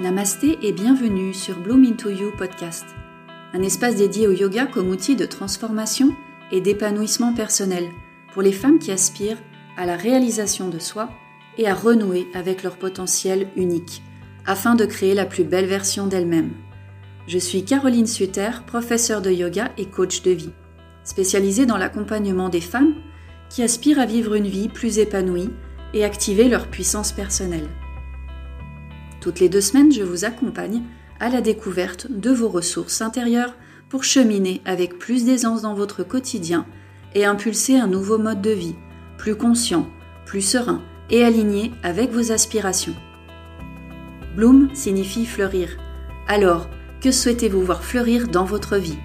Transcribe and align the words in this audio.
Namasté 0.00 0.56
et 0.62 0.70
bienvenue 0.70 1.34
sur 1.34 1.58
Bloom 1.58 1.84
Into 1.84 2.08
You 2.10 2.30
podcast, 2.38 2.86
un 3.52 3.62
espace 3.62 3.96
dédié 3.96 4.28
au 4.28 4.30
yoga 4.30 4.66
comme 4.66 4.90
outil 4.90 5.16
de 5.16 5.26
transformation 5.26 6.14
et 6.52 6.60
d'épanouissement 6.60 7.34
personnel 7.34 7.88
pour 8.32 8.42
les 8.42 8.52
femmes 8.52 8.78
qui 8.78 8.92
aspirent 8.92 9.42
à 9.76 9.86
la 9.86 9.96
réalisation 9.96 10.68
de 10.68 10.78
soi 10.78 11.10
et 11.56 11.66
à 11.66 11.74
renouer 11.74 12.28
avec 12.32 12.62
leur 12.62 12.76
potentiel 12.76 13.48
unique, 13.56 14.04
afin 14.46 14.76
de 14.76 14.84
créer 14.84 15.14
la 15.14 15.26
plus 15.26 15.42
belle 15.42 15.66
version 15.66 16.06
d'elles-mêmes. 16.06 16.52
Je 17.26 17.38
suis 17.38 17.64
Caroline 17.64 18.06
Suter, 18.06 18.50
professeure 18.68 19.20
de 19.20 19.32
yoga 19.32 19.72
et 19.78 19.86
coach 19.86 20.22
de 20.22 20.30
vie, 20.30 20.52
spécialisée 21.02 21.66
dans 21.66 21.76
l'accompagnement 21.76 22.50
des 22.50 22.60
femmes 22.60 22.94
qui 23.50 23.64
aspirent 23.64 23.98
à 23.98 24.06
vivre 24.06 24.34
une 24.34 24.46
vie 24.46 24.68
plus 24.68 25.00
épanouie 25.00 25.50
et 25.92 26.04
activer 26.04 26.48
leur 26.48 26.68
puissance 26.68 27.10
personnelle. 27.10 27.68
Toutes 29.20 29.40
les 29.40 29.48
deux 29.48 29.60
semaines, 29.60 29.92
je 29.92 30.02
vous 30.02 30.24
accompagne 30.24 30.82
à 31.20 31.28
la 31.28 31.40
découverte 31.40 32.06
de 32.10 32.30
vos 32.30 32.48
ressources 32.48 33.02
intérieures 33.02 33.54
pour 33.88 34.04
cheminer 34.04 34.60
avec 34.64 34.98
plus 34.98 35.24
d'aisance 35.24 35.62
dans 35.62 35.74
votre 35.74 36.04
quotidien 36.04 36.66
et 37.14 37.24
impulser 37.24 37.78
un 37.78 37.86
nouveau 37.86 38.18
mode 38.18 38.42
de 38.42 38.50
vie, 38.50 38.76
plus 39.16 39.34
conscient, 39.34 39.88
plus 40.26 40.42
serein 40.42 40.82
et 41.10 41.24
aligné 41.24 41.72
avec 41.82 42.10
vos 42.12 42.32
aspirations. 42.32 42.94
Bloom 44.36 44.68
signifie 44.74 45.26
fleurir. 45.26 45.70
Alors, 46.28 46.68
que 47.00 47.10
souhaitez-vous 47.10 47.62
voir 47.62 47.82
fleurir 47.82 48.28
dans 48.28 48.44
votre 48.44 48.76
vie? 48.76 48.98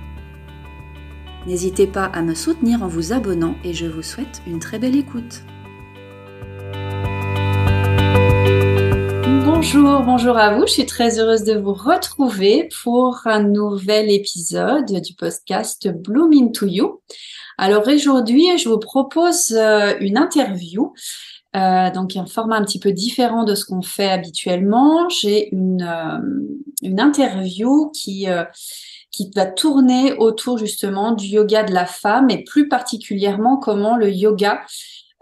N'hésitez 1.48 1.88
pas 1.88 2.06
à 2.06 2.22
me 2.22 2.36
soutenir 2.36 2.84
en 2.84 2.88
vous 2.88 3.14
abonnant 3.14 3.56
et 3.64 3.74
je 3.74 3.86
vous 3.86 4.04
souhaite 4.04 4.42
une 4.48 4.60
très 4.60 4.80
belle 4.80 4.96
écoute. 4.96 5.44
Bonjour, 9.66 10.02
bonjour 10.02 10.38
à 10.38 10.54
vous. 10.54 10.68
Je 10.68 10.74
suis 10.74 10.86
très 10.86 11.20
heureuse 11.20 11.46
de 11.46 11.54
vous 11.54 11.74
retrouver 11.74 12.68
pour 12.84 13.22
un 13.24 13.44
nouvel 13.44 14.12
épisode 14.12 14.92
du 15.02 15.14
podcast 15.14 15.88
Bloom 15.88 16.34
Into 16.34 16.66
You. 16.66 17.02
Alors 17.58 17.88
aujourd'hui, 17.88 18.58
je 18.58 18.68
vous 18.68 18.78
propose 18.78 19.54
euh, 19.54 19.94
une 20.02 20.18
interview. 20.18 20.94
Euh, 21.56 21.90
donc 21.92 22.18
un 22.18 22.26
format 22.26 22.58
un 22.58 22.66
petit 22.66 22.78
peu 22.78 22.92
différent 22.92 23.46
de 23.46 23.56
ce 23.56 23.64
qu'on 23.64 23.82
fait 23.82 24.10
habituellement. 24.12 25.08
J'ai 25.08 25.56
une, 25.56 25.82
euh, 25.82 27.02
interview 27.02 27.90
qui 27.92 28.28
qui 29.12 29.32
va 29.34 29.46
tourner 29.46 30.14
autour 30.16 30.58
justement 30.58 31.14
du 31.14 31.28
yoga 31.28 31.64
de 31.64 31.74
la 31.74 31.86
femme 31.86 32.30
et 32.30 32.44
plus 32.44 32.68
particulièrement 32.68 33.56
comment 33.56 33.96
le 33.96 34.12
yoga 34.12 34.62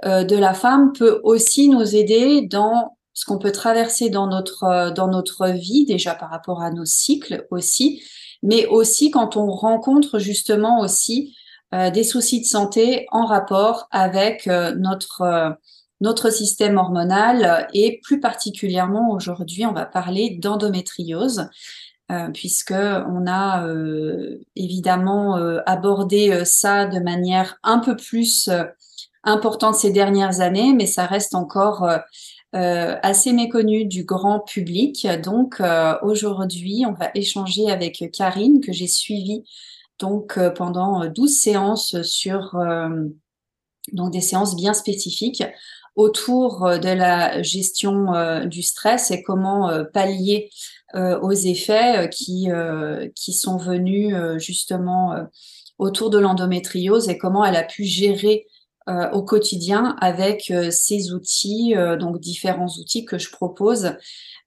de 0.03 0.35
la 0.35 0.55
femme 0.55 0.93
peut 0.93 1.21
aussi 1.23 1.69
nous 1.69 1.95
aider 1.95 2.41
dans 2.41 2.97
ce 3.13 3.25
qu'on 3.25 3.37
peut 3.37 3.51
traverser 3.51 4.09
dans 4.09 4.27
notre 4.27 4.63
euh, 4.63 4.91
dans 4.91 5.07
notre 5.07 5.47
vie 5.47 5.85
déjà 5.85 6.15
par 6.15 6.29
rapport 6.29 6.61
à 6.61 6.71
nos 6.71 6.85
cycles 6.85 7.45
aussi, 7.51 8.03
mais 8.43 8.65
aussi 8.67 9.11
quand 9.11 9.37
on 9.37 9.49
rencontre 9.51 10.19
justement 10.19 10.79
aussi 10.81 11.35
euh, 11.73 11.89
des 11.89 12.03
soucis 12.03 12.41
de 12.41 12.45
santé 12.45 13.05
en 13.11 13.25
rapport 13.25 13.87
avec 13.91 14.47
euh, 14.47 14.75
notre 14.75 15.57
notre 15.99 16.31
système 16.31 16.77
hormonal 16.77 17.67
et 17.73 17.99
plus 18.03 18.19
particulièrement 18.19 19.11
aujourd'hui 19.11 19.65
on 19.65 19.73
va 19.73 19.85
parler 19.85 20.37
d'endométriose 20.41 21.47
puisque 22.33 22.73
on 22.73 23.25
a 23.25 23.65
évidemment 24.57 25.35
abordé 25.65 26.43
ça 26.43 26.85
de 26.85 26.99
manière 26.99 27.57
un 27.63 27.79
peu 27.79 27.95
plus 27.95 28.49
importante 29.23 29.75
ces 29.75 29.91
dernières 29.91 30.41
années, 30.41 30.73
mais 30.73 30.87
ça 30.87 31.05
reste 31.05 31.35
encore 31.35 31.87
euh, 32.53 32.97
assez 33.01 33.31
méconnue 33.31 33.85
du 33.85 34.03
grand 34.03 34.41
public. 34.41 35.07
Donc 35.23 35.61
euh, 35.61 35.95
aujourd'hui, 36.01 36.83
on 36.85 36.91
va 36.91 37.09
échanger 37.15 37.71
avec 37.71 38.11
Karine 38.11 38.59
que 38.59 38.73
j'ai 38.73 38.87
suivie 38.87 39.43
donc 39.99 40.37
euh, 40.37 40.49
pendant 40.49 41.05
12 41.05 41.33
séances 41.33 42.01
sur 42.01 42.57
donc 43.93 44.11
des 44.11 44.19
séances 44.19 44.57
bien 44.57 44.73
spécifiques 44.73 45.43
autour 45.95 46.77
de 46.77 46.89
la 46.89 47.41
gestion 47.41 48.45
du 48.45 48.63
stress 48.63 49.11
et 49.11 49.23
comment 49.23 49.71
pallier 49.93 50.49
aux 50.93 51.31
effets 51.31 52.09
qui 52.09 52.47
qui 53.15 53.33
sont 53.33 53.57
venus 53.57 54.15
justement 54.37 55.15
autour 55.79 56.09
de 56.09 56.19
l'endométriose 56.19 57.09
et 57.09 57.17
comment 57.17 57.43
elle 57.43 57.55
a 57.55 57.63
pu 57.63 57.83
gérer 57.83 58.45
euh, 58.45 58.50
au 59.13 59.23
quotidien 59.23 59.95
avec 59.99 60.51
euh, 60.51 60.69
ces 60.71 61.13
outils, 61.13 61.75
euh, 61.75 61.97
donc 61.97 62.19
différents 62.19 62.69
outils 62.79 63.05
que 63.05 63.17
je 63.17 63.31
propose 63.31 63.95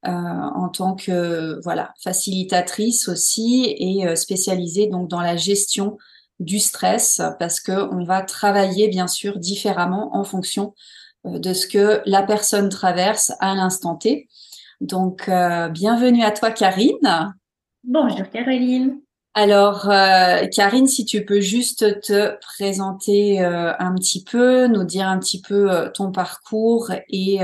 en 0.06 0.68
tant 0.68 0.94
que 0.94 1.62
facilitatrice 2.02 3.08
aussi 3.08 3.74
et 3.78 4.14
spécialisée 4.16 4.86
donc 4.86 5.08
dans 5.08 5.22
la 5.22 5.34
gestion 5.34 5.96
du 6.40 6.58
stress 6.58 7.22
parce 7.38 7.58
que 7.58 7.72
on 7.90 8.04
va 8.04 8.20
travailler 8.20 8.88
bien 8.88 9.06
sûr 9.06 9.38
différemment 9.38 10.14
en 10.14 10.22
fonction 10.22 10.74
de 11.24 11.54
ce 11.54 11.66
que 11.66 12.02
la 12.04 12.22
personne 12.22 12.68
traverse 12.68 13.32
à 13.40 13.54
l'instant 13.54 13.94
T. 13.94 14.28
Donc 14.82 15.30
bienvenue 15.70 16.22
à 16.22 16.32
toi 16.32 16.50
Karine. 16.50 17.34
Bonjour 17.82 18.28
Caroline. 18.28 19.00
Alors, 19.36 19.90
euh, 19.90 20.46
Karine, 20.46 20.86
si 20.86 21.04
tu 21.04 21.24
peux 21.24 21.40
juste 21.40 22.00
te 22.02 22.38
présenter 22.40 23.42
euh, 23.42 23.72
un 23.80 23.92
petit 23.96 24.22
peu, 24.22 24.68
nous 24.68 24.84
dire 24.84 25.08
un 25.08 25.18
petit 25.18 25.40
peu 25.40 25.72
euh, 25.72 25.90
ton 25.90 26.12
parcours 26.12 26.92
et, 27.08 27.40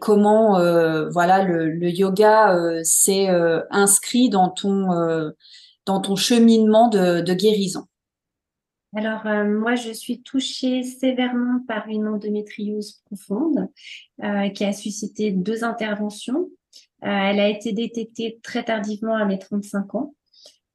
comment 0.00 0.58
voilà 1.10 1.44
le, 1.44 1.90
yoga 1.90 2.82
s'est 2.82 3.28
inscrit 3.70 4.30
dans 4.30 4.48
ton 4.48 5.32
dans 5.86 6.00
ton 6.00 6.16
cheminement 6.16 6.88
de, 6.88 7.20
de 7.20 7.34
guérison. 7.34 7.84
Alors, 8.96 9.24
moi, 9.24 9.74
je 9.74 9.92
suis 9.92 10.22
touchée 10.22 10.82
sévèrement 10.82 11.60
par 11.68 11.88
une 11.88 12.08
endométriose 12.08 13.02
profonde 13.06 13.68
qui 14.54 14.64
a 14.64 14.72
suscité 14.72 15.30
deux 15.30 15.62
interventions. 15.62 16.48
elle 17.02 17.40
a 17.40 17.48
été 17.48 17.72
détectée 17.72 18.40
très 18.42 18.64
tardivement 18.64 19.14
à 19.14 19.24
mes 19.24 19.38
35 19.38 19.94
ans. 19.94 20.14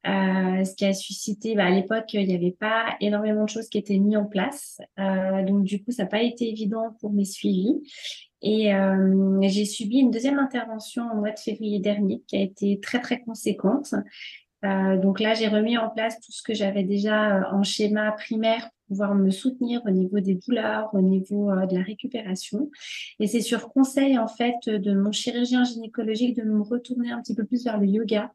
Euh, 0.06 0.64
ce 0.64 0.74
qui 0.74 0.84
a 0.84 0.92
suscité, 0.92 1.54
bah, 1.54 1.64
à 1.64 1.70
l'époque, 1.70 2.12
il 2.12 2.26
n'y 2.26 2.34
avait 2.34 2.52
pas 2.58 2.96
énormément 3.00 3.44
de 3.44 3.48
choses 3.48 3.68
qui 3.68 3.78
étaient 3.78 3.98
mises 3.98 4.16
en 4.16 4.24
place. 4.24 4.80
Euh, 4.98 5.44
donc, 5.44 5.64
du 5.64 5.82
coup, 5.82 5.90
ça 5.90 6.04
n'a 6.04 6.08
pas 6.08 6.22
été 6.22 6.48
évident 6.48 6.96
pour 7.00 7.12
mes 7.12 7.24
suivis. 7.24 7.74
Et 8.42 8.72
euh, 8.74 9.40
j'ai 9.42 9.64
subi 9.64 9.98
une 9.98 10.10
deuxième 10.10 10.38
intervention 10.38 11.04
au 11.12 11.16
mois 11.16 11.32
de 11.32 11.38
février 11.38 11.80
dernier 11.80 12.22
qui 12.28 12.36
a 12.36 12.40
été 12.40 12.78
très, 12.80 13.00
très 13.00 13.20
conséquente. 13.20 13.94
donc 14.62 15.20
là, 15.20 15.34
j'ai 15.34 15.48
remis 15.48 15.78
en 15.78 15.90
place 15.90 16.20
tout 16.20 16.32
ce 16.32 16.42
que 16.42 16.54
j'avais 16.54 16.82
déjà 16.82 17.48
en 17.52 17.62
schéma 17.62 18.12
primaire 18.12 18.60
pour 18.60 18.88
pouvoir 18.88 19.14
me 19.14 19.30
soutenir 19.30 19.80
au 19.86 19.90
niveau 19.90 20.20
des 20.20 20.34
douleurs, 20.34 20.90
au 20.92 21.00
niveau 21.00 21.50
de 21.50 21.76
la 21.76 21.82
récupération. 21.82 22.70
Et 23.20 23.26
c'est 23.26 23.40
sur 23.40 23.68
conseil, 23.68 24.18
en 24.18 24.28
fait, 24.28 24.68
de 24.68 24.94
mon 24.94 25.12
chirurgien 25.12 25.64
gynécologique 25.64 26.36
de 26.36 26.42
me 26.42 26.62
retourner 26.62 27.10
un 27.10 27.20
petit 27.22 27.34
peu 27.34 27.44
plus 27.44 27.64
vers 27.64 27.78
le 27.78 27.86
yoga 27.86 28.32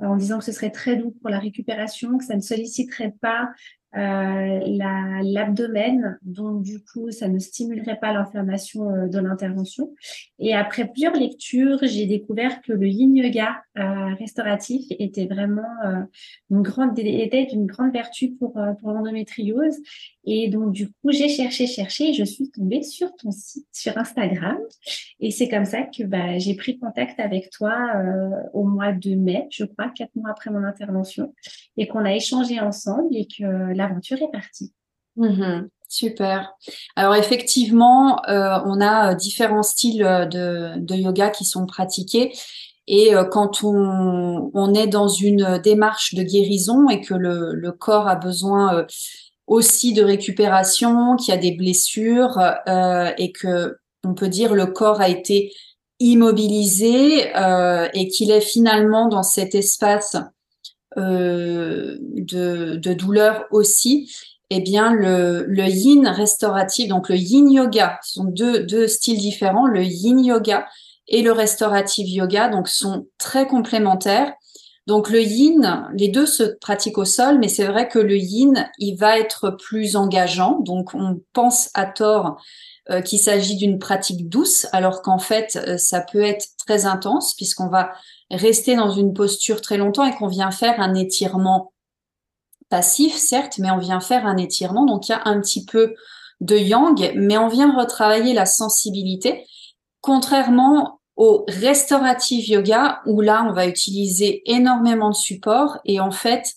en 0.00 0.16
disant 0.16 0.38
que 0.38 0.44
ce 0.44 0.52
serait 0.52 0.70
très 0.70 0.96
doux 0.96 1.12
pour 1.20 1.30
la 1.30 1.38
récupération, 1.38 2.18
que 2.18 2.24
ça 2.24 2.36
ne 2.36 2.40
solliciterait 2.40 3.14
pas 3.20 3.48
euh, 3.96 4.60
l'abdomen, 5.22 6.18
donc 6.22 6.62
du 6.64 6.82
coup, 6.82 7.12
ça 7.12 7.28
ne 7.28 7.38
stimulerait 7.38 7.98
pas 8.00 8.12
l'inflammation 8.12 8.90
euh, 8.90 9.06
de 9.06 9.20
l'intervention. 9.20 9.94
Et 10.40 10.52
après 10.52 10.88
plusieurs 10.88 11.14
lectures, 11.14 11.78
j'ai 11.82 12.06
découvert 12.06 12.60
que 12.62 12.72
le 12.72 12.88
yin 12.88 13.14
yoga 13.14 13.62
euh, 13.78 14.14
restauratif 14.18 14.84
était 14.98 15.26
vraiment 15.26 15.62
une 16.50 16.62
grande 16.62 16.98
était 16.98 17.44
une 17.44 17.66
grande 17.66 17.92
vertu 17.92 18.32
pour 18.32 18.58
pour 18.80 18.90
l'endométriose. 18.90 19.76
Et 20.24 20.48
donc 20.48 20.72
du 20.72 20.88
coup, 20.88 21.12
j'ai 21.12 21.28
cherché, 21.28 21.66
cherché, 21.66 22.10
et 22.10 22.14
je 22.14 22.24
suis 22.24 22.50
tombée 22.50 22.82
sur 22.82 23.14
ton 23.14 23.30
site, 23.30 23.66
sur 23.72 23.96
Instagram, 23.98 24.56
et 25.20 25.30
c'est 25.30 25.48
comme 25.48 25.66
ça 25.66 25.82
que 25.82 26.02
bah, 26.04 26.38
j'ai 26.38 26.54
pris 26.54 26.78
contact 26.78 27.20
avec 27.20 27.50
toi 27.50 27.76
au 28.54 28.64
mois 28.64 28.92
de 28.92 29.14
mai, 29.14 29.46
je 29.50 29.64
crois, 29.64 29.90
quatre 29.94 30.14
mois 30.16 30.30
après 30.30 30.50
mon 30.50 30.64
intervention, 30.64 31.34
et 31.76 31.86
qu'on 31.86 32.04
a 32.04 32.14
échangé 32.14 32.58
ensemble 32.58 33.14
et 33.14 33.26
que 33.26 33.74
l'aventure 33.86 34.18
est 34.22 34.32
partie. 34.32 34.72
Mmh 35.16 35.68
super. 35.86 36.52
Alors 36.96 37.14
effectivement, 37.14 38.20
euh, 38.28 38.58
on 38.64 38.80
a 38.80 39.14
différents 39.14 39.62
styles 39.62 39.98
de, 39.98 40.76
de, 40.80 40.94
yoga 40.96 41.30
qui 41.30 41.44
sont 41.44 41.66
pratiqués. 41.66 42.32
Et 42.86 43.14
euh, 43.14 43.24
quand 43.24 43.62
on, 43.64 44.74
est 44.74 44.86
dans 44.86 45.08
une 45.08 45.58
démarche 45.58 46.14
de 46.14 46.22
guérison 46.22 46.88
et 46.88 47.00
que 47.00 47.14
le, 47.14 47.72
corps 47.72 48.08
a 48.08 48.16
besoin 48.16 48.74
euh, 48.74 48.84
aussi 49.46 49.92
de 49.92 50.02
récupération, 50.02 51.16
qu'il 51.16 51.34
y 51.34 51.36
a 51.36 51.40
des 51.40 51.52
blessures 51.52 52.38
euh, 52.68 53.10
et 53.18 53.32
que 53.32 53.76
on 54.06 54.14
peut 54.14 54.28
dire 54.28 54.54
le 54.54 54.66
corps 54.66 55.00
a 55.00 55.08
été 55.08 55.52
immobilisé 55.98 57.30
et 57.94 58.08
qu'il 58.08 58.30
est 58.30 58.42
finalement 58.42 59.08
dans 59.08 59.22
cet 59.22 59.54
espace 59.54 60.16
euh, 60.96 61.96
de, 62.00 62.76
de, 62.76 62.92
douleur 62.92 63.46
aussi, 63.50 64.10
eh 64.50 64.60
bien 64.60 64.92
le, 64.92 65.44
le, 65.48 65.64
yin 65.64 66.06
restauratif, 66.06 66.88
donc 66.88 67.08
le 67.08 67.16
yin 67.16 67.50
yoga, 67.50 67.98
ce 68.02 68.14
sont 68.14 68.24
deux, 68.24 68.60
deux 68.64 68.86
styles 68.86 69.18
différents. 69.18 69.66
Le 69.66 69.82
yin 69.82 70.24
yoga 70.24 70.66
et 71.08 71.22
le 71.22 71.32
restaurative 71.32 72.08
yoga, 72.08 72.48
donc 72.48 72.68
sont 72.68 73.06
très 73.18 73.46
complémentaires. 73.46 74.32
Donc 74.86 75.08
le 75.08 75.22
yin, 75.22 75.88
les 75.96 76.08
deux 76.08 76.26
se 76.26 76.42
pratiquent 76.42 76.98
au 76.98 77.06
sol, 77.06 77.38
mais 77.38 77.48
c'est 77.48 77.64
vrai 77.64 77.88
que 77.88 77.98
le 77.98 78.16
yin, 78.16 78.68
il 78.78 78.96
va 78.96 79.18
être 79.18 79.50
plus 79.50 79.96
engageant. 79.96 80.60
Donc 80.60 80.94
on 80.94 81.20
pense 81.32 81.70
à 81.74 81.86
tort 81.86 82.36
euh, 82.90 83.00
qu'il 83.00 83.18
s'agit 83.18 83.56
d'une 83.56 83.78
pratique 83.78 84.28
douce, 84.28 84.66
alors 84.72 85.02
qu'en 85.02 85.18
fait 85.18 85.56
euh, 85.56 85.78
ça 85.78 86.00
peut 86.00 86.22
être 86.22 86.48
très 86.58 86.86
intense 86.86 87.34
puisqu'on 87.34 87.68
va 87.68 87.92
rester 88.30 88.76
dans 88.76 88.90
une 88.90 89.14
posture 89.14 89.60
très 89.60 89.78
longtemps 89.78 90.04
et 90.04 90.14
qu'on 90.14 90.28
vient 90.28 90.50
faire 90.50 90.80
un 90.80 90.94
étirement 90.94 91.72
passif, 92.68 93.14
certes, 93.16 93.58
mais 93.58 93.70
on 93.70 93.78
vient 93.78 94.00
faire 94.00 94.26
un 94.26 94.36
étirement. 94.36 94.84
Donc 94.84 95.08
il 95.08 95.12
y 95.12 95.14
a 95.14 95.22
un 95.24 95.40
petit 95.40 95.64
peu 95.64 95.94
de 96.40 96.56
yang, 96.56 97.12
mais 97.14 97.38
on 97.38 97.48
vient 97.48 97.74
retravailler 97.74 98.34
la 98.34 98.46
sensibilité. 98.46 99.46
Contrairement 100.00 101.00
au 101.16 101.44
restorative 101.48 102.48
yoga, 102.48 103.00
où 103.06 103.20
là, 103.20 103.46
on 103.48 103.52
va 103.52 103.66
utiliser 103.66 104.42
énormément 104.50 105.10
de 105.10 105.14
support 105.14 105.78
et 105.84 106.00
en 106.00 106.10
fait, 106.10 106.54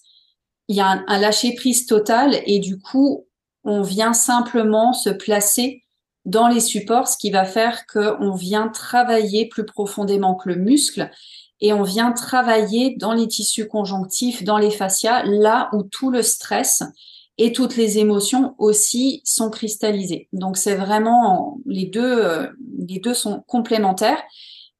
il 0.68 0.76
y 0.76 0.82
a 0.82 1.04
un, 1.08 1.20
lâcher 1.20 1.54
prise 1.54 1.86
total 1.86 2.42
et 2.46 2.60
du 2.60 2.80
coup, 2.80 3.28
on 3.64 3.82
vient 3.82 4.14
simplement 4.14 4.94
se 4.94 5.10
placer 5.10 5.84
dans 6.28 6.50
les 6.50 6.60
supports, 6.60 7.08
ce 7.08 7.18
qui 7.18 7.32
va 7.32 7.46
faire 7.46 7.88
qu'on 7.88 8.34
vient 8.34 8.68
travailler 8.68 9.48
plus 9.48 9.66
profondément 9.66 10.36
que 10.36 10.50
le 10.50 10.58
muscle 10.58 11.10
et 11.62 11.72
on 11.74 11.84
vient 11.84 12.12
travailler 12.12 12.96
dans 12.98 13.14
les 13.14 13.28
tissus 13.28 13.68
conjonctifs, 13.68 14.44
dans 14.44 14.58
les 14.58 14.70
fascias, 14.70 15.24
là 15.24 15.70
où 15.72 15.84
tout 15.84 16.12
le 16.12 16.22
stress 16.22 16.84
et 17.38 17.54
toutes 17.54 17.78
les 17.78 17.98
émotions 17.98 18.56
aussi 18.58 19.22
sont 19.24 19.50
cristallisées. 19.50 20.28
Donc 20.34 20.58
c'est 20.58 20.76
vraiment 20.76 21.60
les 21.66 21.86
deux, 21.86 22.50
les 22.88 23.00
deux 23.00 23.14
sont 23.14 23.44
complémentaires. 23.48 24.22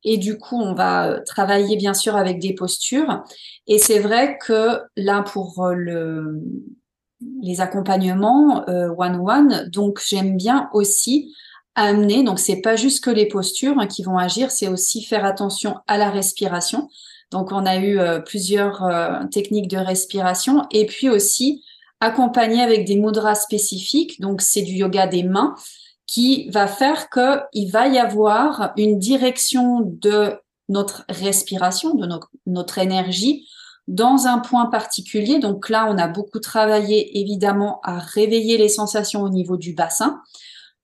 Et 0.04 0.18
du 0.18 0.38
coup, 0.38 0.62
on 0.62 0.74
va 0.74 1.22
travailler 1.26 1.78
bien 1.78 1.94
sûr 1.94 2.16
avec 2.16 2.40
des 2.40 2.54
postures. 2.54 3.24
Et 3.68 3.78
c'est 3.78 4.00
vrai 4.00 4.38
que 4.38 4.82
là, 4.96 5.24
pour 5.24 5.66
le, 5.74 6.42
les 7.42 7.62
accompagnements 7.62 8.66
one-one, 8.68 9.70
donc 9.70 10.02
j'aime 10.06 10.38
bien 10.38 10.70
aussi 10.74 11.34
amener, 11.76 12.24
donc 12.24 12.40
c'est 12.40 12.62
pas 12.62 12.76
juste 12.76 13.04
que 13.04 13.10
les 13.10 13.28
postures 13.28 13.80
hein, 13.80 13.88
qui 13.88 14.04
vont 14.04 14.18
agir, 14.18 14.52
c'est 14.52 14.68
aussi 14.68 15.04
faire 15.04 15.26
attention 15.26 15.78
à 15.88 15.98
la 15.98 16.10
respiration. 16.10 16.90
Donc 17.32 17.52
on 17.52 17.66
a 17.66 17.78
eu 17.78 18.00
plusieurs 18.26 18.84
techniques 19.32 19.68
de 19.68 19.78
respiration 19.78 20.66
et 20.72 20.86
puis 20.86 21.10
aussi 21.10 21.64
accompagné 22.00 22.62
avec 22.62 22.86
des 22.86 22.96
mudras 22.96 23.36
spécifiques. 23.36 24.20
Donc, 24.20 24.42
c'est 24.42 24.62
du 24.62 24.74
yoga 24.74 25.08
des 25.08 25.24
mains 25.24 25.56
qui 26.06 26.50
va 26.50 26.68
faire 26.68 27.10
que 27.10 27.42
il 27.54 27.70
va 27.70 27.88
y 27.88 27.98
avoir 27.98 28.74
une 28.78 28.98
direction 29.00 29.82
de 29.82 30.36
notre 30.70 31.06
respiration, 31.10 31.96
de 31.96 32.08
notre, 32.46 32.78
énergie 32.78 33.48
dans 33.88 34.28
un 34.28 34.40
point 34.40 34.66
particulier. 34.68 35.40
Donc 35.40 35.70
là, 35.70 35.88
on 35.90 35.98
a 35.98 36.08
beaucoup 36.08 36.40
travaillé 36.40 37.20
évidemment 37.20 37.80
à 37.84 38.00
réveiller 38.00 38.58
les 38.58 38.70
sensations 38.70 39.22
au 39.22 39.30
niveau 39.30 39.58
du 39.58 39.74
bassin 39.74 40.22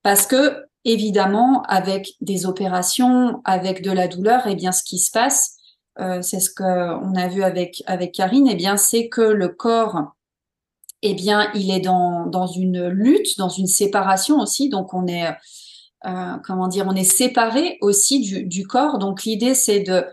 parce 0.02 0.26
que 0.26 0.64
évidemment, 0.84 1.62
avec 1.62 2.14
des 2.20 2.46
opérations, 2.46 3.40
avec 3.44 3.82
de 3.82 3.90
la 3.90 4.06
douleur, 4.06 4.46
et 4.46 4.52
eh 4.52 4.54
bien, 4.54 4.70
ce 4.70 4.82
qui 4.82 4.98
se 4.98 5.10
passe, 5.10 5.56
euh, 5.98 6.20
c'est 6.20 6.40
ce 6.40 6.50
qu'on 6.54 7.14
a 7.14 7.28
vu 7.28 7.42
avec 7.42 7.82
Karine, 8.12 8.46
et 8.48 8.52
eh 8.52 8.54
bien, 8.54 8.76
c'est 8.76 9.08
que 9.08 9.22
le 9.22 9.48
corps 9.48 10.14
eh 11.06 11.12
bien, 11.12 11.50
il 11.54 11.70
est 11.70 11.80
dans, 11.80 12.46
une 12.46 12.88
lutte, 12.88 13.36
dans 13.36 13.50
une 13.50 13.66
séparation 13.66 14.40
aussi. 14.40 14.70
Donc, 14.70 14.94
on 14.94 15.06
est, 15.06 15.28
euh, 16.06 16.36
comment 16.42 16.66
dire, 16.66 16.86
on 16.88 16.94
est 16.94 17.04
séparé 17.04 17.76
aussi 17.82 18.46
du 18.46 18.66
corps. 18.66 18.96
Donc, 18.96 19.24
l'idée, 19.24 19.54
c'est 19.54 19.80
de 19.80 20.06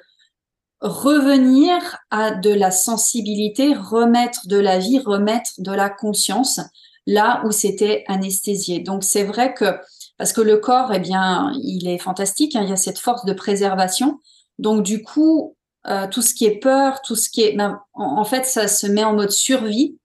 revenir 0.81 1.97
à 2.09 2.31
de 2.31 2.49
la 2.49 2.71
sensibilité, 2.71 3.75
remettre 3.75 4.47
de 4.47 4.57
la 4.57 4.79
vie, 4.79 4.99
remettre 4.99 5.51
de 5.59 5.71
la 5.71 5.89
conscience 5.89 6.59
là 7.05 7.41
où 7.45 7.51
c'était 7.51 8.03
anesthésié. 8.07 8.79
Donc, 8.79 9.03
c'est 9.03 9.23
vrai 9.23 9.53
que, 9.53 9.79
parce 10.17 10.33
que 10.33 10.41
le 10.41 10.57
corps, 10.57 10.93
eh 10.93 10.99
bien, 10.99 11.51
il 11.63 11.87
est 11.87 11.97
fantastique, 11.97 12.55
hein, 12.55 12.61
il 12.63 12.69
y 12.69 12.73
a 12.73 12.77
cette 12.77 12.99
force 12.99 13.25
de 13.25 13.33
préservation. 13.33 14.19
Donc, 14.59 14.83
du 14.83 15.03
coup, 15.03 15.55
euh, 15.87 16.07
tout 16.07 16.21
ce 16.21 16.33
qui 16.33 16.45
est 16.45 16.59
peur, 16.59 17.01
tout 17.01 17.15
ce 17.15 17.29
qui 17.29 17.43
est, 17.43 17.55
ben, 17.55 17.81
en, 17.93 18.23
fait, 18.23 18.45
ça 18.45 18.67
se 18.67 18.87
met 18.87 19.03
en 19.03 19.13
mode 19.13 19.31
survie. 19.31 19.97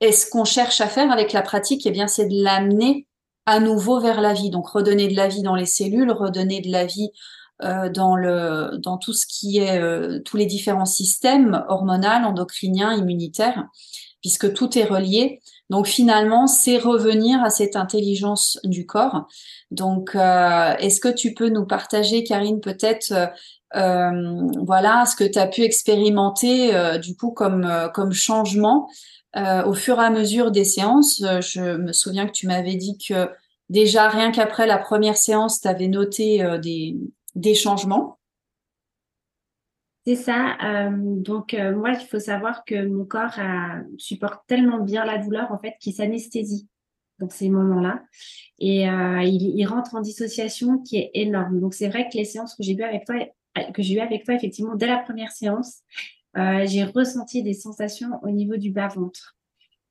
Et 0.00 0.12
ce 0.12 0.30
qu'on 0.30 0.44
cherche 0.44 0.80
à 0.80 0.86
faire 0.86 1.10
avec 1.10 1.32
la 1.32 1.42
pratique, 1.42 1.84
eh 1.86 1.90
bien, 1.90 2.06
c'est 2.06 2.26
de 2.26 2.42
l'amener 2.42 3.06
à 3.46 3.58
nouveau 3.58 3.98
vers 4.00 4.20
la 4.20 4.32
vie. 4.32 4.50
Donc, 4.50 4.68
redonner 4.68 5.08
de 5.08 5.16
la 5.16 5.26
vie 5.26 5.42
dans 5.42 5.56
les 5.56 5.66
cellules, 5.66 6.12
redonner 6.12 6.60
de 6.60 6.70
la 6.70 6.84
vie 6.84 7.10
euh, 7.62 7.88
dans 7.88 8.16
le 8.16 8.78
dans 8.78 8.98
tout 8.98 9.12
ce 9.12 9.26
qui 9.26 9.58
est 9.58 9.80
euh, 9.80 10.20
tous 10.20 10.36
les 10.36 10.46
différents 10.46 10.86
systèmes 10.86 11.64
hormonaux, 11.68 12.26
endocriniens, 12.26 12.94
immunitaires, 12.94 13.64
puisque 14.20 14.52
tout 14.52 14.78
est 14.78 14.84
relié. 14.84 15.40
Donc 15.70 15.86
finalement, 15.86 16.46
c'est 16.46 16.78
revenir 16.78 17.42
à 17.42 17.50
cette 17.50 17.76
intelligence 17.76 18.58
du 18.64 18.86
corps. 18.86 19.26
Donc, 19.70 20.14
euh, 20.14 20.74
est-ce 20.78 21.00
que 21.00 21.08
tu 21.08 21.34
peux 21.34 21.50
nous 21.50 21.66
partager, 21.66 22.24
Karine, 22.24 22.60
peut-être 22.60 23.12
voilà 23.74 25.04
ce 25.04 25.14
que 25.14 25.24
tu 25.24 25.38
as 25.38 25.46
pu 25.46 25.60
expérimenter 25.60 26.98
du 27.00 27.14
coup 27.16 27.32
comme 27.32 27.70
comme 27.92 28.12
changement 28.12 28.88
euh, 29.36 29.64
au 29.64 29.74
fur 29.74 30.00
et 30.00 30.04
à 30.04 30.10
mesure 30.10 30.50
des 30.50 30.64
séances, 30.64 31.22
euh, 31.22 31.40
je 31.40 31.76
me 31.76 31.92
souviens 31.92 32.26
que 32.26 32.32
tu 32.32 32.46
m'avais 32.46 32.76
dit 32.76 32.96
que 32.96 33.28
déjà 33.68 34.08
rien 34.08 34.32
qu'après 34.32 34.66
la 34.66 34.78
première 34.78 35.18
séance, 35.18 35.60
tu 35.60 35.68
avais 35.68 35.88
noté 35.88 36.42
euh, 36.42 36.56
des, 36.56 36.96
des 37.40 37.54
changements. 37.54 38.18
C'est 40.06 40.16
ça. 40.16 40.56
donc 40.90 41.54
moi, 41.76 41.90
il 41.90 42.06
faut 42.06 42.18
savoir 42.18 42.64
que 42.64 42.86
mon 42.86 43.04
corps 43.04 43.38
supporte 43.98 44.40
tellement 44.46 44.80
bien 44.80 45.04
la 45.04 45.18
douleur 45.18 45.52
en 45.52 45.58
fait 45.58 45.74
qu'il 45.80 45.92
s'anesthésie 45.92 46.66
dans 47.18 47.28
ces 47.28 47.50
moments-là 47.50 48.02
et 48.58 48.84
il, 48.84 49.66
rentre 49.66 49.96
en 49.96 50.00
dissociation 50.00 50.78
qui 50.78 50.96
est 50.96 51.10
énorme. 51.12 51.60
Donc 51.60 51.74
c'est 51.74 51.88
vrai 51.88 52.08
que 52.10 52.16
les 52.16 52.24
séances 52.24 52.54
que 52.54 52.62
j'ai 52.62 52.74
eues 52.74 52.82
avec 52.82 53.04
toi, 53.04 53.16
que 53.74 53.82
j'ai 53.82 54.00
avec 54.00 54.24
toi 54.24 54.32
effectivement 54.32 54.76
dès 54.76 54.86
la 54.86 54.96
première 54.96 55.32
séance, 55.32 55.82
euh, 56.36 56.66
j'ai 56.66 56.84
ressenti 56.84 57.42
des 57.42 57.54
sensations 57.54 58.20
au 58.22 58.30
niveau 58.30 58.56
du 58.56 58.70
bas-ventre. 58.70 59.37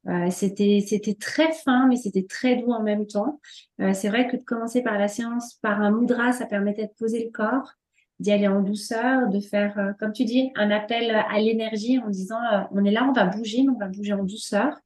Euh, 0.07 0.30
c'était 0.31 0.83
c'était 0.86 1.15
très 1.15 1.51
fin, 1.51 1.88
mais 1.88 1.98
c'était 1.98 2.24
très 2.24 2.56
doux 2.56 2.71
en 2.71 2.81
même 2.81 3.06
temps. 3.07 3.39
Euh, 3.81 3.94
c'est 3.94 4.07
vrai 4.09 4.27
que 4.27 4.38
de 4.38 4.44
commencer 4.44 4.81
par 4.81 4.98
la 4.98 5.07
séance, 5.07 5.55
par 5.62 5.81
un 5.81 5.91
mudra, 5.91 6.31
ça 6.31 6.46
permettait 6.46 6.86
de 6.86 6.93
poser 6.98 7.25
le 7.25 7.31
corps, 7.31 7.74
d'y 8.20 8.31
aller 8.31 8.48
en 8.48 8.62
douceur, 8.62 9.27
de 9.29 9.39
faire, 9.39 9.93
comme 10.00 10.13
tu 10.13 10.24
dis, 10.24 10.51
un 10.55 10.72
appel 10.72 11.12
à 11.12 11.39
l'énergie 11.39 12.00
en 12.00 12.10
disant 12.10 12.39
on 12.72 12.86
est 12.86 12.91
là, 12.91 13.05
on 13.08 13.12
va 13.12 13.25
bouger, 13.25 13.63
mais 13.63 13.70
on 13.70 13.79
va 13.79 13.88
bouger 13.89 14.13
en 14.13 14.24
douceur. 14.24 14.79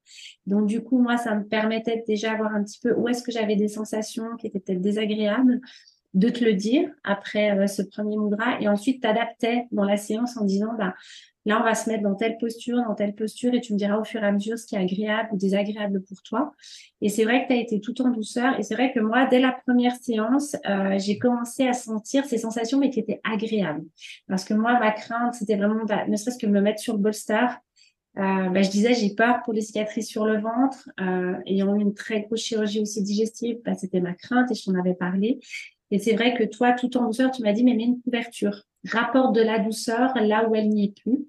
Donc 0.47 0.67
du 0.67 0.81
coup, 0.81 0.99
moi, 0.99 1.17
ça 1.17 1.35
me 1.35 1.43
permettait 1.45 2.03
déjà 2.07 2.35
voir 2.35 2.53
un 2.53 2.63
petit 2.63 2.79
peu 2.81 2.93
où 2.93 3.07
est-ce 3.07 3.23
que 3.23 3.31
j'avais 3.31 3.55
des 3.55 3.67
sensations 3.67 4.35
qui 4.37 4.47
étaient 4.47 4.59
peut-être 4.59 4.81
désagréables, 4.81 5.61
de 6.13 6.29
te 6.29 6.43
le 6.43 6.53
dire 6.53 6.89
après 7.03 7.67
ce 7.67 7.83
premier 7.83 8.17
mudra, 8.17 8.59
et 8.59 8.67
ensuite 8.67 9.01
t'adaptais 9.01 9.67
dans 9.71 9.85
la 9.85 9.97
séance 9.97 10.35
en 10.35 10.43
disant 10.43 10.73
bah 10.77 10.93
Là, 11.45 11.59
on 11.59 11.63
va 11.63 11.73
se 11.73 11.89
mettre 11.89 12.03
dans 12.03 12.15
telle 12.15 12.37
posture, 12.37 12.77
dans 12.77 12.93
telle 12.93 13.15
posture, 13.15 13.53
et 13.53 13.61
tu 13.61 13.73
me 13.73 13.77
diras 13.77 13.97
au 13.97 14.03
fur 14.03 14.23
et 14.23 14.27
à 14.27 14.31
mesure 14.31 14.59
ce 14.59 14.65
qui 14.65 14.75
est 14.75 14.79
agréable 14.79 15.29
ou 15.31 15.37
désagréable 15.37 16.03
pour 16.03 16.21
toi. 16.21 16.51
Et 17.01 17.09
c'est 17.09 17.23
vrai 17.23 17.43
que 17.43 17.47
tu 17.47 17.53
as 17.53 17.61
été 17.61 17.81
tout 17.81 17.99
en 18.01 18.09
douceur. 18.09 18.59
Et 18.59 18.63
c'est 18.63 18.75
vrai 18.75 18.91
que 18.93 18.99
moi, 18.99 19.25
dès 19.25 19.39
la 19.39 19.51
première 19.51 19.95
séance, 19.95 20.55
euh, 20.69 20.99
j'ai 20.99 21.17
commencé 21.17 21.67
à 21.67 21.73
sentir 21.73 22.25
ces 22.25 22.37
sensations, 22.37 22.77
mais 22.77 22.91
qui 22.91 22.99
étaient 22.99 23.21
agréables. 23.23 23.85
Parce 24.27 24.45
que 24.45 24.53
moi, 24.53 24.79
ma 24.79 24.91
crainte, 24.91 25.33
c'était 25.33 25.55
vraiment, 25.55 25.83
bah, 25.85 26.05
ne 26.07 26.15
serait-ce 26.15 26.37
que 26.37 26.47
me 26.47 26.61
mettre 26.61 26.79
sur 26.79 26.93
le 26.93 26.99
bolster. 26.99 27.47
Euh, 28.17 28.49
bah, 28.49 28.61
je 28.61 28.69
disais, 28.69 28.93
j'ai 28.93 29.15
peur 29.15 29.41
pour 29.43 29.53
les 29.53 29.61
cicatrices 29.61 30.09
sur 30.09 30.25
le 30.25 30.39
ventre. 30.39 30.89
Euh, 30.99 31.33
ayant 31.47 31.75
eu 31.75 31.81
une 31.81 31.95
très 31.95 32.21
grosse 32.21 32.41
chirurgie 32.41 32.81
aussi 32.81 33.01
digestive, 33.01 33.57
bah, 33.65 33.73
c'était 33.73 34.01
ma 34.01 34.13
crainte 34.13 34.51
et 34.51 34.53
je 34.53 34.63
t'en 34.63 34.77
avais 34.79 34.93
parlé. 34.93 35.39
Et 35.89 35.99
c'est 35.99 36.13
vrai 36.13 36.35
que 36.35 36.43
toi, 36.43 36.73
tout 36.73 36.95
en 36.97 37.07
douceur, 37.07 37.31
tu 37.31 37.41
m'as 37.41 37.53
dit, 37.53 37.63
mais 37.63 37.73
mets 37.73 37.83
une 37.83 38.01
couverture. 38.01 38.63
Rapporte 38.87 39.35
de 39.35 39.41
la 39.41 39.59
douceur 39.59 40.13
là 40.15 40.47
où 40.47 40.55
elle 40.55 40.69
n'y 40.69 40.85
est 40.85 41.01
plus. 41.01 41.27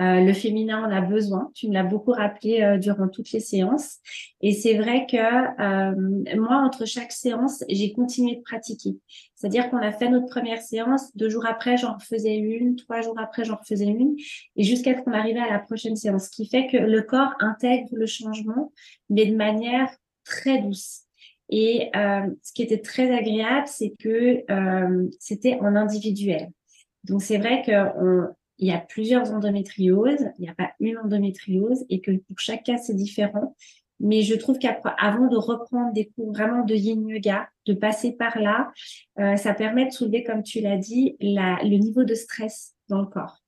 Euh, 0.00 0.20
le 0.20 0.32
féminin 0.34 0.84
en 0.84 0.90
a 0.90 1.00
besoin. 1.00 1.50
Tu 1.54 1.68
me 1.68 1.72
l'as 1.72 1.82
beaucoup 1.82 2.12
rappelé 2.12 2.60
euh, 2.60 2.76
durant 2.76 3.08
toutes 3.08 3.32
les 3.32 3.40
séances. 3.40 3.96
Et 4.42 4.52
c'est 4.52 4.74
vrai 4.74 5.06
que 5.10 5.16
euh, 5.16 6.36
moi, 6.36 6.56
entre 6.56 6.84
chaque 6.84 7.12
séance, 7.12 7.64
j'ai 7.68 7.92
continué 7.92 8.36
de 8.36 8.42
pratiquer. 8.42 8.98
C'est-à-dire 9.34 9.70
qu'on 9.70 9.78
a 9.78 9.92
fait 9.92 10.10
notre 10.10 10.26
première 10.26 10.60
séance, 10.60 11.16
deux 11.16 11.30
jours 11.30 11.46
après, 11.46 11.78
j'en 11.78 11.94
refaisais 11.94 12.36
une, 12.36 12.76
trois 12.76 13.00
jours 13.00 13.18
après, 13.18 13.44
j'en 13.44 13.56
refaisais 13.56 13.86
une, 13.86 14.16
et 14.56 14.64
jusqu'à 14.64 14.96
ce 14.96 15.02
qu'on 15.02 15.12
arrivait 15.12 15.40
à 15.40 15.50
la 15.50 15.58
prochaine 15.58 15.96
séance. 15.96 16.26
Ce 16.26 16.30
qui 16.30 16.46
fait 16.46 16.66
que 16.66 16.76
le 16.76 17.02
corps 17.02 17.32
intègre 17.40 17.88
le 17.92 18.06
changement, 18.06 18.72
mais 19.08 19.24
de 19.24 19.34
manière 19.34 19.90
très 20.24 20.58
douce. 20.60 21.02
Et 21.48 21.90
ce 21.94 22.52
qui 22.54 22.62
était 22.62 22.80
très 22.80 23.16
agréable, 23.16 23.68
c'est 23.68 23.94
que 24.00 24.42
c'était 25.20 25.58
en 25.60 25.76
individuel. 25.76 26.50
Donc 27.04 27.22
c'est 27.22 27.38
vrai 27.38 27.62
que 27.64 28.32
il 28.58 28.68
y 28.68 28.72
a 28.72 28.78
plusieurs 28.78 29.32
endométrioses, 29.32 30.30
il 30.38 30.42
n'y 30.42 30.48
a 30.48 30.54
pas 30.54 30.70
une 30.80 30.98
endométriose 30.98 31.84
et 31.88 32.00
que 32.00 32.10
pour 32.12 32.38
chaque 32.38 32.64
cas 32.64 32.78
c'est 32.78 32.94
différent. 32.94 33.54
Mais 33.98 34.22
je 34.22 34.34
trouve 34.34 34.58
qu'avant 34.58 35.26
de 35.26 35.36
reprendre 35.36 35.92
des 35.94 36.06
cours 36.08 36.30
vraiment 36.30 36.64
de 36.64 36.74
yin 36.74 37.08
yoga, 37.08 37.48
de 37.64 37.72
passer 37.72 38.12
par 38.12 38.38
là, 38.38 38.70
euh, 39.18 39.36
ça 39.36 39.54
permet 39.54 39.86
de 39.86 39.90
soulever, 39.90 40.22
comme 40.22 40.42
tu 40.42 40.60
l'as 40.60 40.76
dit, 40.76 41.16
le 41.20 41.78
niveau 41.78 42.04
de 42.04 42.14
stress 42.14 42.74
dans 42.88 43.00
le 43.00 43.06
corps 43.06 43.40